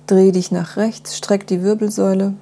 [0.07, 2.35] Dreh dich nach rechts, streck die Wirbelsäule.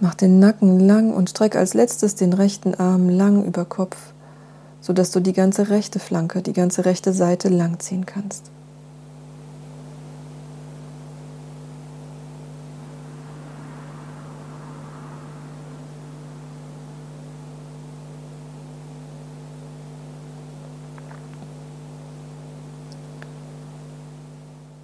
[0.00, 3.96] Mach den Nacken lang und streck als letztes den rechten Arm lang über Kopf
[4.82, 8.50] sodass du die ganze rechte Flanke, die ganze rechte Seite langziehen kannst.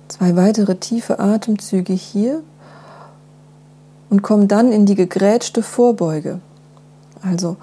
[0.09, 2.43] Zwei weitere tiefe Atemzüge hier
[4.11, 6.41] und komm dann in die gegrätschte Vorbeuge.
[7.23, 7.57] Also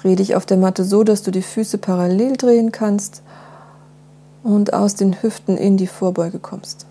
[0.00, 3.22] Dreh dich auf der Matte so, dass du die Füße parallel drehen kannst
[4.44, 6.86] und aus den Hüften in die Vorbeuge kommst.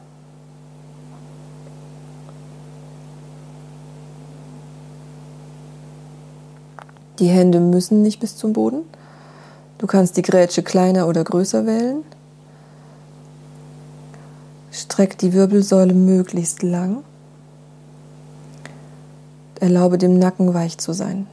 [7.20, 8.82] Die Hände müssen nicht bis zum Boden.
[9.78, 12.04] Du kannst die Grätsche kleiner oder größer wählen.
[14.72, 17.04] Streck die Wirbelsäule möglichst lang.
[19.60, 21.26] Erlaube dem Nacken weich zu sein.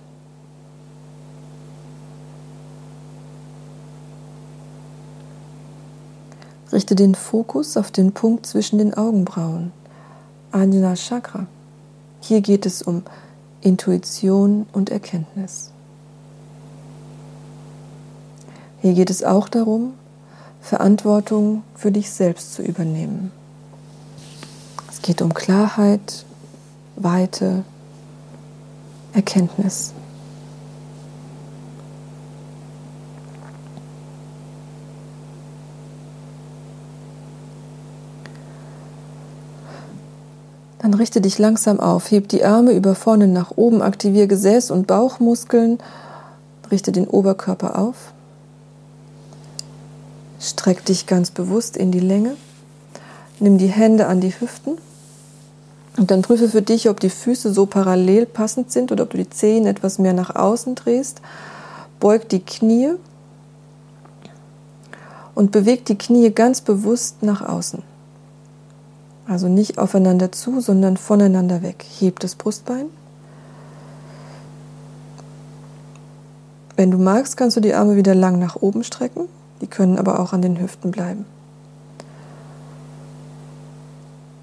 [6.75, 9.71] Richte den Fokus auf den Punkt zwischen den Augenbrauen,
[10.51, 11.47] Ajna Chakra.
[12.21, 13.05] Hier geht es um
[13.61, 15.71] Intuition und Erkenntnis.
[18.83, 19.95] Hier geht es auch darum,
[20.61, 23.31] Verantwortung für dich selbst zu übernehmen.
[24.91, 26.25] Es geht um Klarheit,
[26.97, 27.63] Weite,
[29.13, 29.93] Erkenntnis.
[40.85, 44.87] Dann richte dich langsam auf, heb die Arme über vorne nach oben, aktiviere Gesäß- und
[44.87, 45.79] Bauchmuskeln,
[46.71, 48.13] richte den Oberkörper auf.
[50.39, 52.37] Streck dich ganz bewusst in die Länge.
[53.41, 54.77] Nimm die Hände an die Hüften
[55.97, 59.17] und dann prüfe für dich, ob die Füße so parallel passend sind oder ob du
[59.17, 61.23] die Zehen etwas mehr nach außen drehst.
[61.99, 62.91] Beug die Knie
[65.35, 67.94] und beweg die Knie ganz bewusst nach außen.
[69.27, 71.85] Also nicht aufeinander zu, sondern voneinander weg.
[71.99, 72.87] Heb das Brustbein.
[76.77, 79.29] Wenn du magst, kannst du die Arme wieder lang nach oben strecken.
[79.61, 81.25] Die können aber auch an den Hüften bleiben.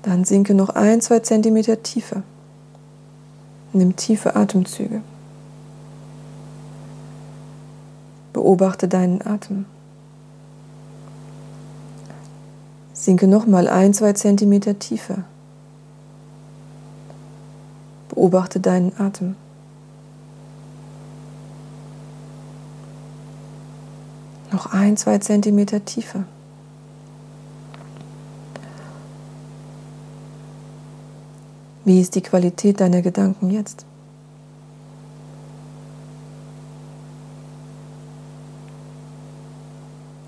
[0.04, 2.24] Dann sinke noch ein, zwei Zentimeter tiefer.
[3.74, 5.02] Nimm tiefe Atemzüge.
[8.34, 9.66] Beobachte deinen Atem.
[13.02, 15.24] Sinke nochmal ein, zwei Zentimeter tiefer.
[18.10, 19.36] Beobachte deinen Atem.
[24.52, 26.26] Noch ein, zwei Zentimeter tiefer.
[31.84, 33.84] Wie ist die Qualität deiner Gedanken jetzt?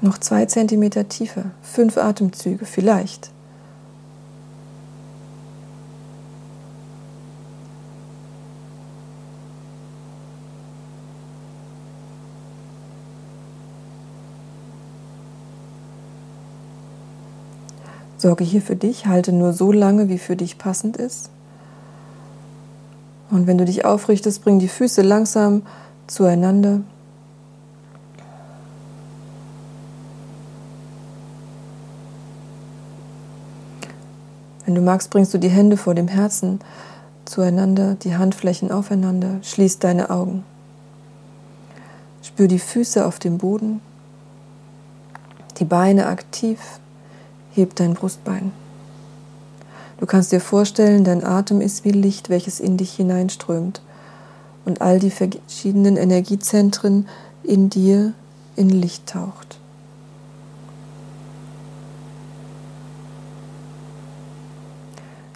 [0.03, 3.31] Noch zwei Zentimeter tiefer, fünf Atemzüge vielleicht.
[18.17, 21.29] Sorge hier für dich, halte nur so lange, wie für dich passend ist.
[23.29, 25.61] Und wenn du dich aufrichtest, bring die Füße langsam
[26.07, 26.81] zueinander.
[34.73, 36.59] Wenn du magst, bringst du die Hände vor dem Herzen
[37.25, 40.43] zueinander, die Handflächen aufeinander, schließ deine Augen.
[42.23, 43.81] Spür die Füße auf dem Boden,
[45.59, 46.57] die Beine aktiv,
[47.53, 48.51] heb dein Brustbein.
[49.99, 53.79] Du kannst dir vorstellen, dein Atem ist wie Licht, welches in dich hineinströmt
[54.65, 57.07] und all die verschiedenen Energiezentren
[57.43, 58.13] in dir
[58.55, 59.59] in Licht taucht.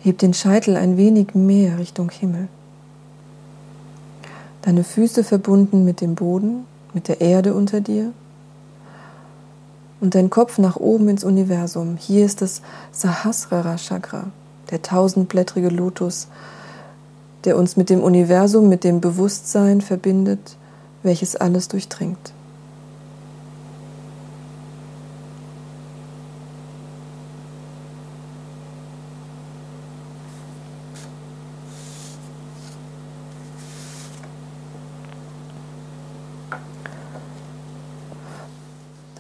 [0.08, 2.48] Heb den Scheitel ein wenig mehr Richtung Himmel.
[4.62, 8.14] Deine Füße verbunden mit dem Boden, mit der Erde unter dir
[10.00, 11.98] und dein Kopf nach oben ins Universum.
[11.98, 12.62] Hier ist das
[12.94, 14.28] Sahasrara Chakra,
[14.72, 16.30] der tausendblättrige Lotus,
[17.44, 20.56] der uns mit dem Universum, mit dem Bewusstsein verbindet,
[21.04, 22.32] welches alles durchdringt.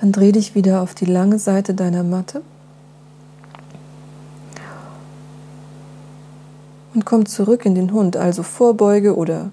[0.07, 2.41] Dann dreh dich wieder auf die lange Seite deiner Matte
[6.93, 9.49] und komm zurück in den Hund, also Vorbeuge oder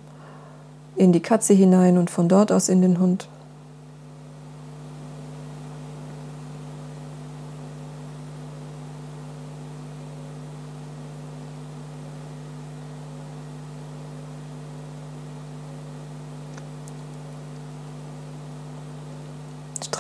[0.95, 3.27] in die Katze hinein und von dort aus in den Hund.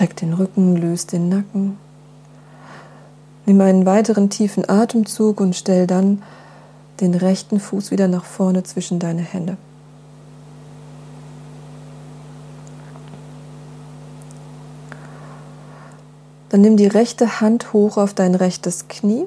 [0.04, 1.78] Streck den Rücken, löst den Nacken.
[3.46, 6.22] Nimm einen weiteren tiefen Atemzug und stell dann
[7.00, 9.56] den rechten Fuß wieder nach vorne zwischen deine Hände.
[16.50, 19.24] Dann nimm die rechte Hand hoch auf dein rechtes Knie.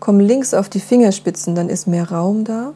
[0.00, 2.74] Komm links auf die Fingerspitzen, dann ist mehr Raum da.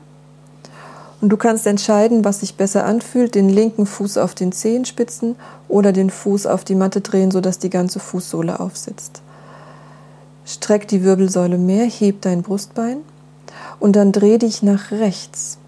[1.20, 5.36] Und du kannst entscheiden, was sich besser anfühlt, den linken Fuß auf den Zehenspitzen
[5.68, 9.20] oder den Fuß auf die Matte drehen, sodass die ganze Fußsohle aufsitzt.
[10.44, 12.98] Streck die Wirbelsäule mehr, heb dein Brustbein
[13.80, 15.58] und dann dreh dich nach rechts.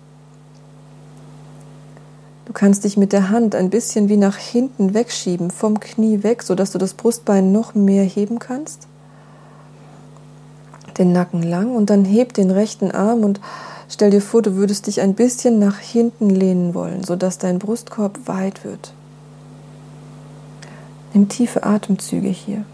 [2.46, 6.42] Du kannst dich mit der Hand ein bisschen wie nach hinten wegschieben, vom Knie weg,
[6.42, 8.88] sodass du das Brustbein noch mehr heben kannst.
[10.98, 13.40] Den Nacken lang und dann heb den rechten Arm und
[13.91, 18.20] stell dir vor, du würdest dich ein bisschen nach hinten lehnen wollen, sodass dein Brustkorb
[18.26, 18.95] weit wird.
[21.12, 22.64] Nimm tiefe Atemzüge hier.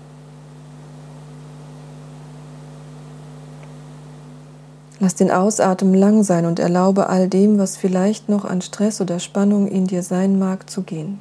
[4.98, 9.18] Lass den Ausatmen lang sein und erlaube all dem, was vielleicht noch an Stress oder
[9.18, 11.18] Spannung in dir sein mag, zu gehen.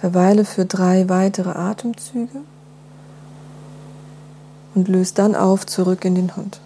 [0.00, 2.40] Verweile für drei weitere Atemzüge
[4.74, 6.58] und löst dann auf zurück in den Hund.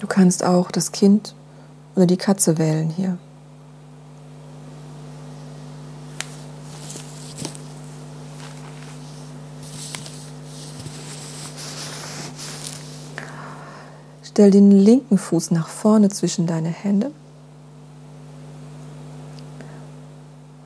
[0.00, 1.34] Du kannst auch das Kind
[1.96, 3.18] oder die Katze wählen hier.
[14.32, 17.10] Stell den linken Fuß nach vorne zwischen deine Hände.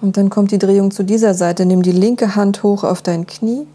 [0.01, 1.67] Und dann kommt die Drehung zu dieser Seite.
[1.67, 3.67] Nimm die linke Hand hoch auf dein Knie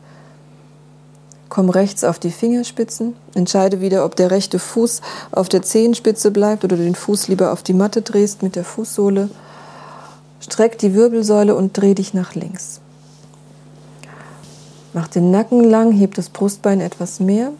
[1.51, 3.13] Komm rechts auf die Fingerspitzen.
[3.35, 5.01] Entscheide wieder, ob der rechte Fuß
[5.33, 9.29] auf der Zehenspitze bleibt oder den Fuß lieber auf die Matte drehst mit der Fußsohle.
[10.39, 12.79] Streck die Wirbelsäule und dreh dich nach links.
[14.93, 17.51] Mach den Nacken lang, heb das Brustbein etwas mehr.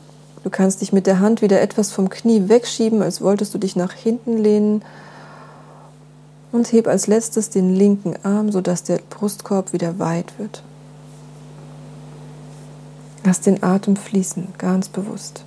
[0.44, 3.76] Du kannst dich mit der Hand wieder etwas vom Knie wegschieben, als wolltest du dich
[3.76, 4.84] nach hinten lehnen.
[6.52, 10.64] Und heb als letztes den linken Arm, sodass der Brustkorb wieder weit wird.
[13.24, 15.46] Lass den Atem fließen, ganz bewusst.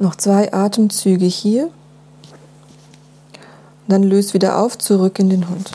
[0.00, 1.70] Noch zwei Atemzüge hier.
[3.88, 5.72] Dann löst wieder auf, zurück in den Hund.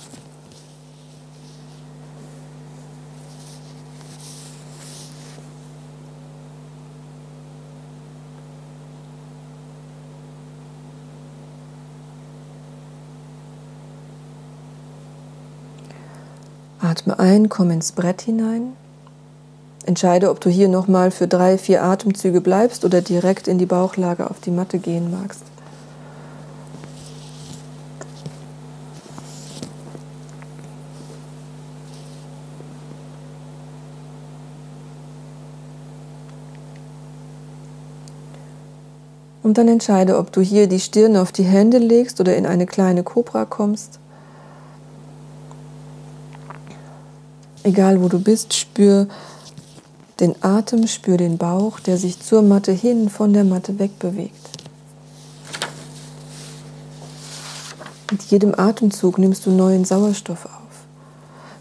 [16.79, 18.73] Atme ein, komm ins Brett hinein.
[19.85, 24.29] Entscheide, ob du hier nochmal für drei, vier Atemzüge bleibst oder direkt in die Bauchlage
[24.29, 25.43] auf die Matte gehen magst.
[39.43, 42.65] Und dann entscheide, ob du hier die Stirn auf die Hände legst oder in eine
[42.65, 43.99] kleine Kobra kommst.
[47.63, 49.07] Egal wo du bist, spür
[50.19, 54.49] den Atem, spür den Bauch, der sich zur Matte hin, von der Matte wegbewegt.
[58.11, 60.51] Mit jedem Atemzug nimmst du neuen Sauerstoff auf.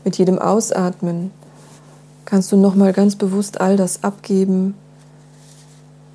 [0.04, 1.30] Mit jedem Ausatmen
[2.26, 4.74] kannst du nochmal ganz bewusst all das abgeben,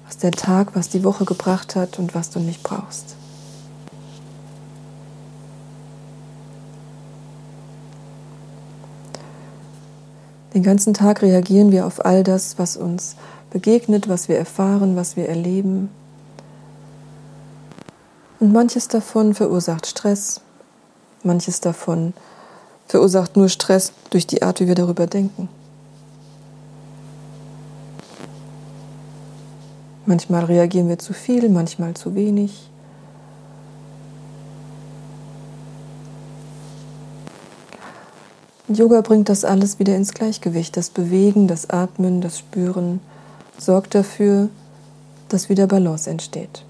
[0.05, 3.15] was der Tag, was die Woche gebracht hat und was du nicht brauchst.
[10.57, 13.15] Den ganzen Tag reagieren wir auf all das, was uns
[13.51, 15.91] begegnet, was wir erfahren, was wir erleben.
[18.39, 20.41] Und manches davon verursacht Stress,
[21.21, 22.15] manches davon
[22.87, 25.47] verursacht nur Stress durch die Art, wie wir darüber denken.
[30.07, 32.67] Manchmal reagieren wir zu viel, manchmal zu wenig.
[38.69, 40.75] Yoga bringt das alles wieder ins Gleichgewicht.
[40.75, 42.99] Das Bewegen, das Atmen, das Spüren
[43.57, 44.49] sorgt dafür,
[45.29, 46.65] dass wieder Balance entsteht.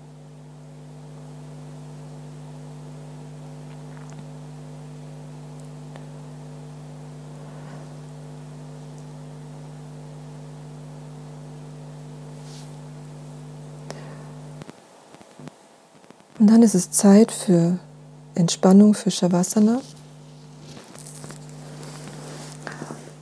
[16.40, 17.80] Und dann ist es Zeit für
[18.36, 19.82] Entspannung, für Shavasana.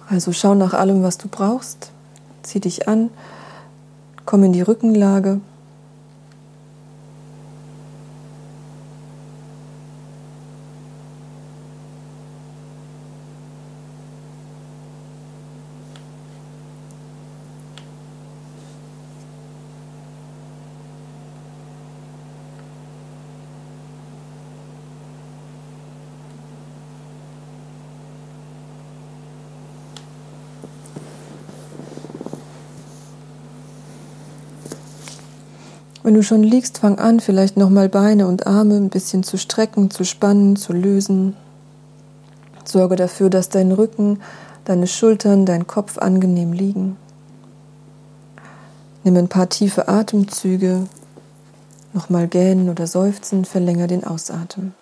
[0.07, 1.91] Also schau nach allem, was du brauchst.
[2.43, 3.09] Zieh dich an,
[4.25, 5.39] komm in die Rückenlage.
[36.15, 40.05] Du schon liegst, fang an, vielleicht nochmal Beine und Arme ein bisschen zu strecken, zu
[40.05, 41.35] spannen, zu lösen.
[42.63, 44.21] Sorge dafür, dass dein Rücken,
[44.63, 46.95] deine Schultern, dein Kopf angenehm liegen.
[49.03, 50.87] Nimm ein paar tiefe Atemzüge,
[51.91, 54.73] nochmal gähnen oder seufzen, verlänger den Ausatmen.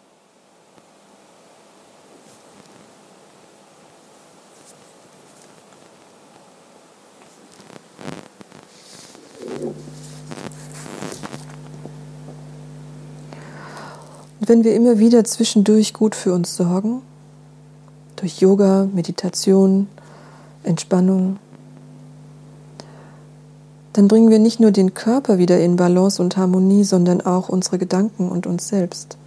[14.54, 17.02] Wenn wir immer wieder zwischendurch gut für uns sorgen,
[18.18, 19.88] durch Yoga, Meditation,
[20.62, 21.38] Entspannung,
[23.94, 27.80] dann bringen wir nicht nur den Körper wieder in Balance und Harmonie, sondern auch unsere
[27.80, 29.18] Gedanken und uns selbst.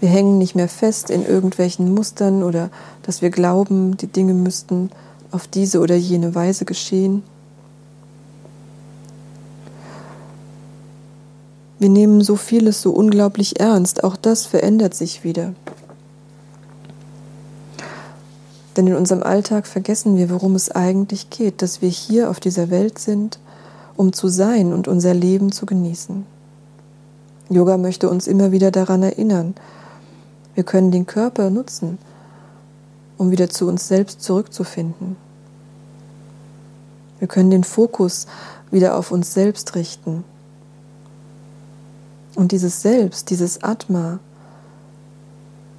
[0.00, 2.70] Wir hängen nicht mehr fest in irgendwelchen Mustern oder
[3.04, 4.90] dass wir glauben, die Dinge müssten
[5.30, 7.22] auf diese oder jene Weise geschehen.
[11.78, 15.52] Wir nehmen so vieles so unglaublich ernst, auch das verändert sich wieder.
[18.76, 22.70] Denn in unserem Alltag vergessen wir, worum es eigentlich geht, dass wir hier auf dieser
[22.70, 23.38] Welt sind,
[23.96, 26.24] um zu sein und unser Leben zu genießen.
[27.48, 29.54] Yoga möchte uns immer wieder daran erinnern,
[30.54, 31.98] wir können den Körper nutzen,
[33.18, 35.16] um wieder zu uns selbst zurückzufinden.
[37.18, 38.26] Wir können den Fokus
[38.70, 40.24] wieder auf uns selbst richten
[42.36, 44.20] und dieses Selbst, dieses Atma,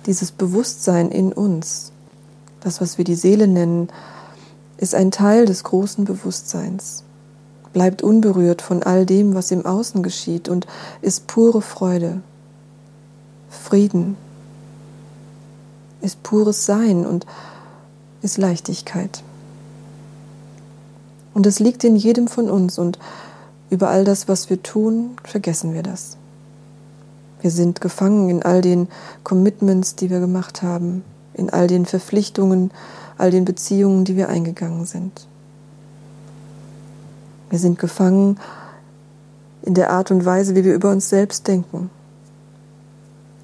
[0.06, 1.92] dieses Bewusstsein in uns,
[2.60, 3.90] das, was wir die Seele nennen,
[4.78, 7.04] ist ein Teil des großen Bewusstseins,
[7.74, 10.68] bleibt unberührt von all dem, was im Außen geschieht und
[11.02, 12.22] ist pure Freude,
[13.50, 14.18] Frieden,
[16.02, 17.26] ist pures Sein und
[18.22, 19.24] ist Leichtigkeit.
[21.34, 22.98] Und es liegt in jedem von uns und
[23.70, 26.17] über all das, was wir tun, vergessen wir das.
[27.48, 28.90] Wir sind gefangen in all den
[29.24, 32.72] Commitments, die wir gemacht haben, in all den Verpflichtungen,
[33.18, 35.28] all den Beziehungen, die wir eingegangen sind.
[37.50, 38.38] Wir sind gefangen
[39.62, 41.90] in der Art und Weise, wie wir über uns selbst denken.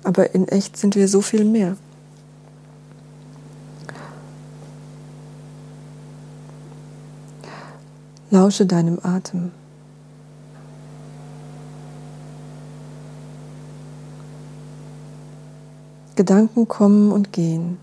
[0.03, 1.77] Aber in echt sind wir so viel mehr.
[8.31, 9.51] Lausche deinem Atem.
[16.15, 17.77] Gedanken kommen und gehen.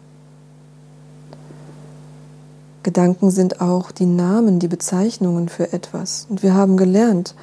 [2.83, 6.26] Gedanken sind auch die Namen, die Bezeichnungen für etwas.
[6.31, 7.35] Und wir haben gelernt,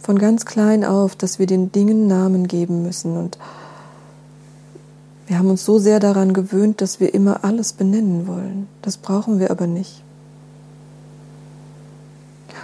[0.00, 3.16] von ganz klein auf, dass wir den Dingen Namen geben müssen.
[3.16, 3.38] Und
[5.26, 8.66] wir haben uns so sehr daran gewöhnt, dass wir immer alles benennen wollen.
[8.80, 10.02] Das brauchen wir aber nicht.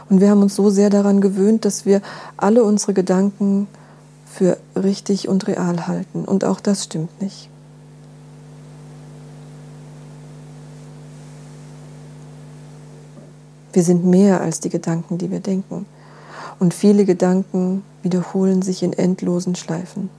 [0.09, 2.01] Und wir haben uns so sehr daran gewöhnt, dass wir
[2.37, 3.69] alle unsere Gedanken
[4.35, 6.25] für richtig und real halten.
[6.25, 7.49] Und auch das stimmt nicht.
[13.73, 15.87] Wir sind mehr als die Gedanken, die wir denken.
[16.59, 20.11] Und viele Gedanken wiederholen sich in endlosen Schleifen.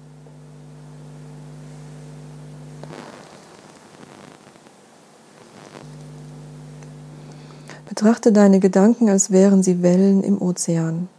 [7.88, 11.10] Betrachte deine Gedanken, als wären sie Wellen im Ozean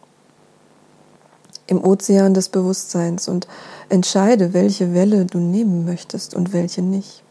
[1.66, 3.46] im Ozean des Bewusstseins und
[3.88, 7.22] entscheide, welche Welle du nehmen möchtest und welche nicht.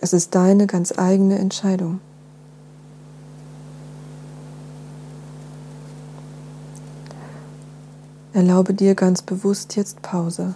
[0.00, 2.00] Es ist deine ganz eigene Entscheidung.
[8.32, 10.54] Erlaube dir ganz bewusst jetzt Pause.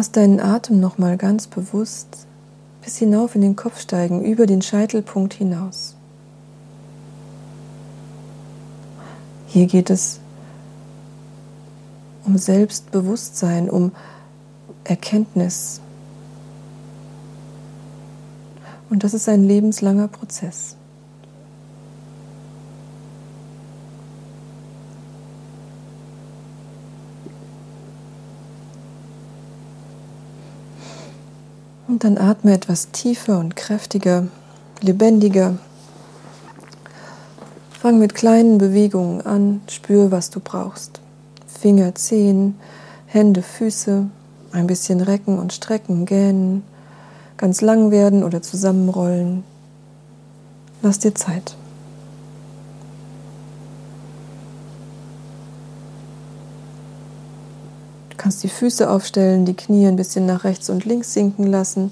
[0.00, 2.26] Lass deinen Atem nochmal ganz bewusst
[2.82, 5.94] bis hinauf in den Kopf steigen, über den Scheitelpunkt hinaus.
[9.46, 10.18] Hier geht es
[12.24, 13.92] um Selbstbewusstsein, um
[14.84, 15.82] Erkenntnis.
[18.88, 20.76] Und das ist ein lebenslanger Prozess.
[32.00, 34.26] Dann atme etwas tiefer und kräftiger,
[34.80, 35.58] lebendiger.
[37.70, 41.00] Fang mit kleinen Bewegungen an, spür, was du brauchst.
[41.46, 42.58] Finger, Zehen,
[43.04, 44.06] Hände, Füße,
[44.52, 46.62] ein bisschen recken und strecken, gähnen,
[47.36, 49.44] ganz lang werden oder zusammenrollen.
[50.80, 51.54] Lass dir Zeit.
[58.20, 61.90] Kannst die Füße aufstellen, die Knie ein bisschen nach rechts und links sinken lassen.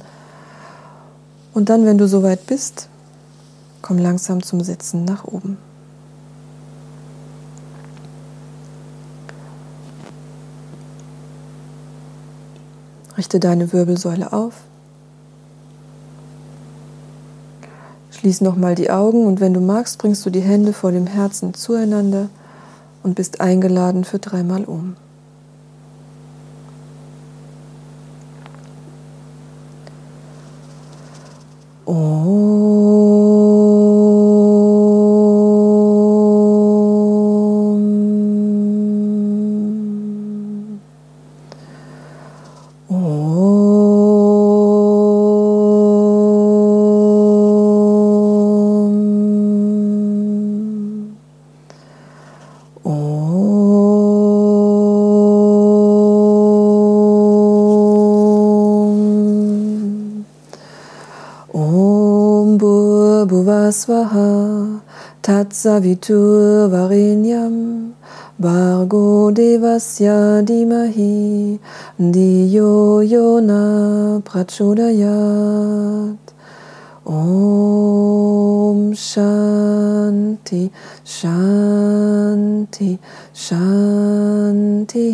[1.55, 2.91] Und dann, wenn du soweit bist,
[3.81, 5.57] komm langsam zum Sitzen nach oben.
[13.17, 14.53] Richte deine Wirbelsäule auf.
[18.11, 21.55] Schließ nochmal die Augen und wenn du magst, bringst du die Hände vor dem Herzen
[21.55, 22.29] zueinander
[23.03, 24.97] und bist eingeladen für dreimal um.
[65.79, 67.95] Tatsavitur Varenyam
[68.41, 71.61] Bargo Devasya Dimahi
[72.01, 76.19] Diyo Yona Prachodayat.
[77.07, 80.71] Om Shanti
[81.05, 82.99] Shanti
[83.33, 85.07] Shanti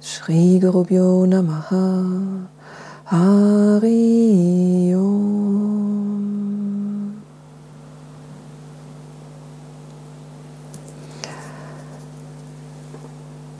[0.00, 2.48] Shri Gurubhyo Namaha.
[3.04, 5.37] Hari Om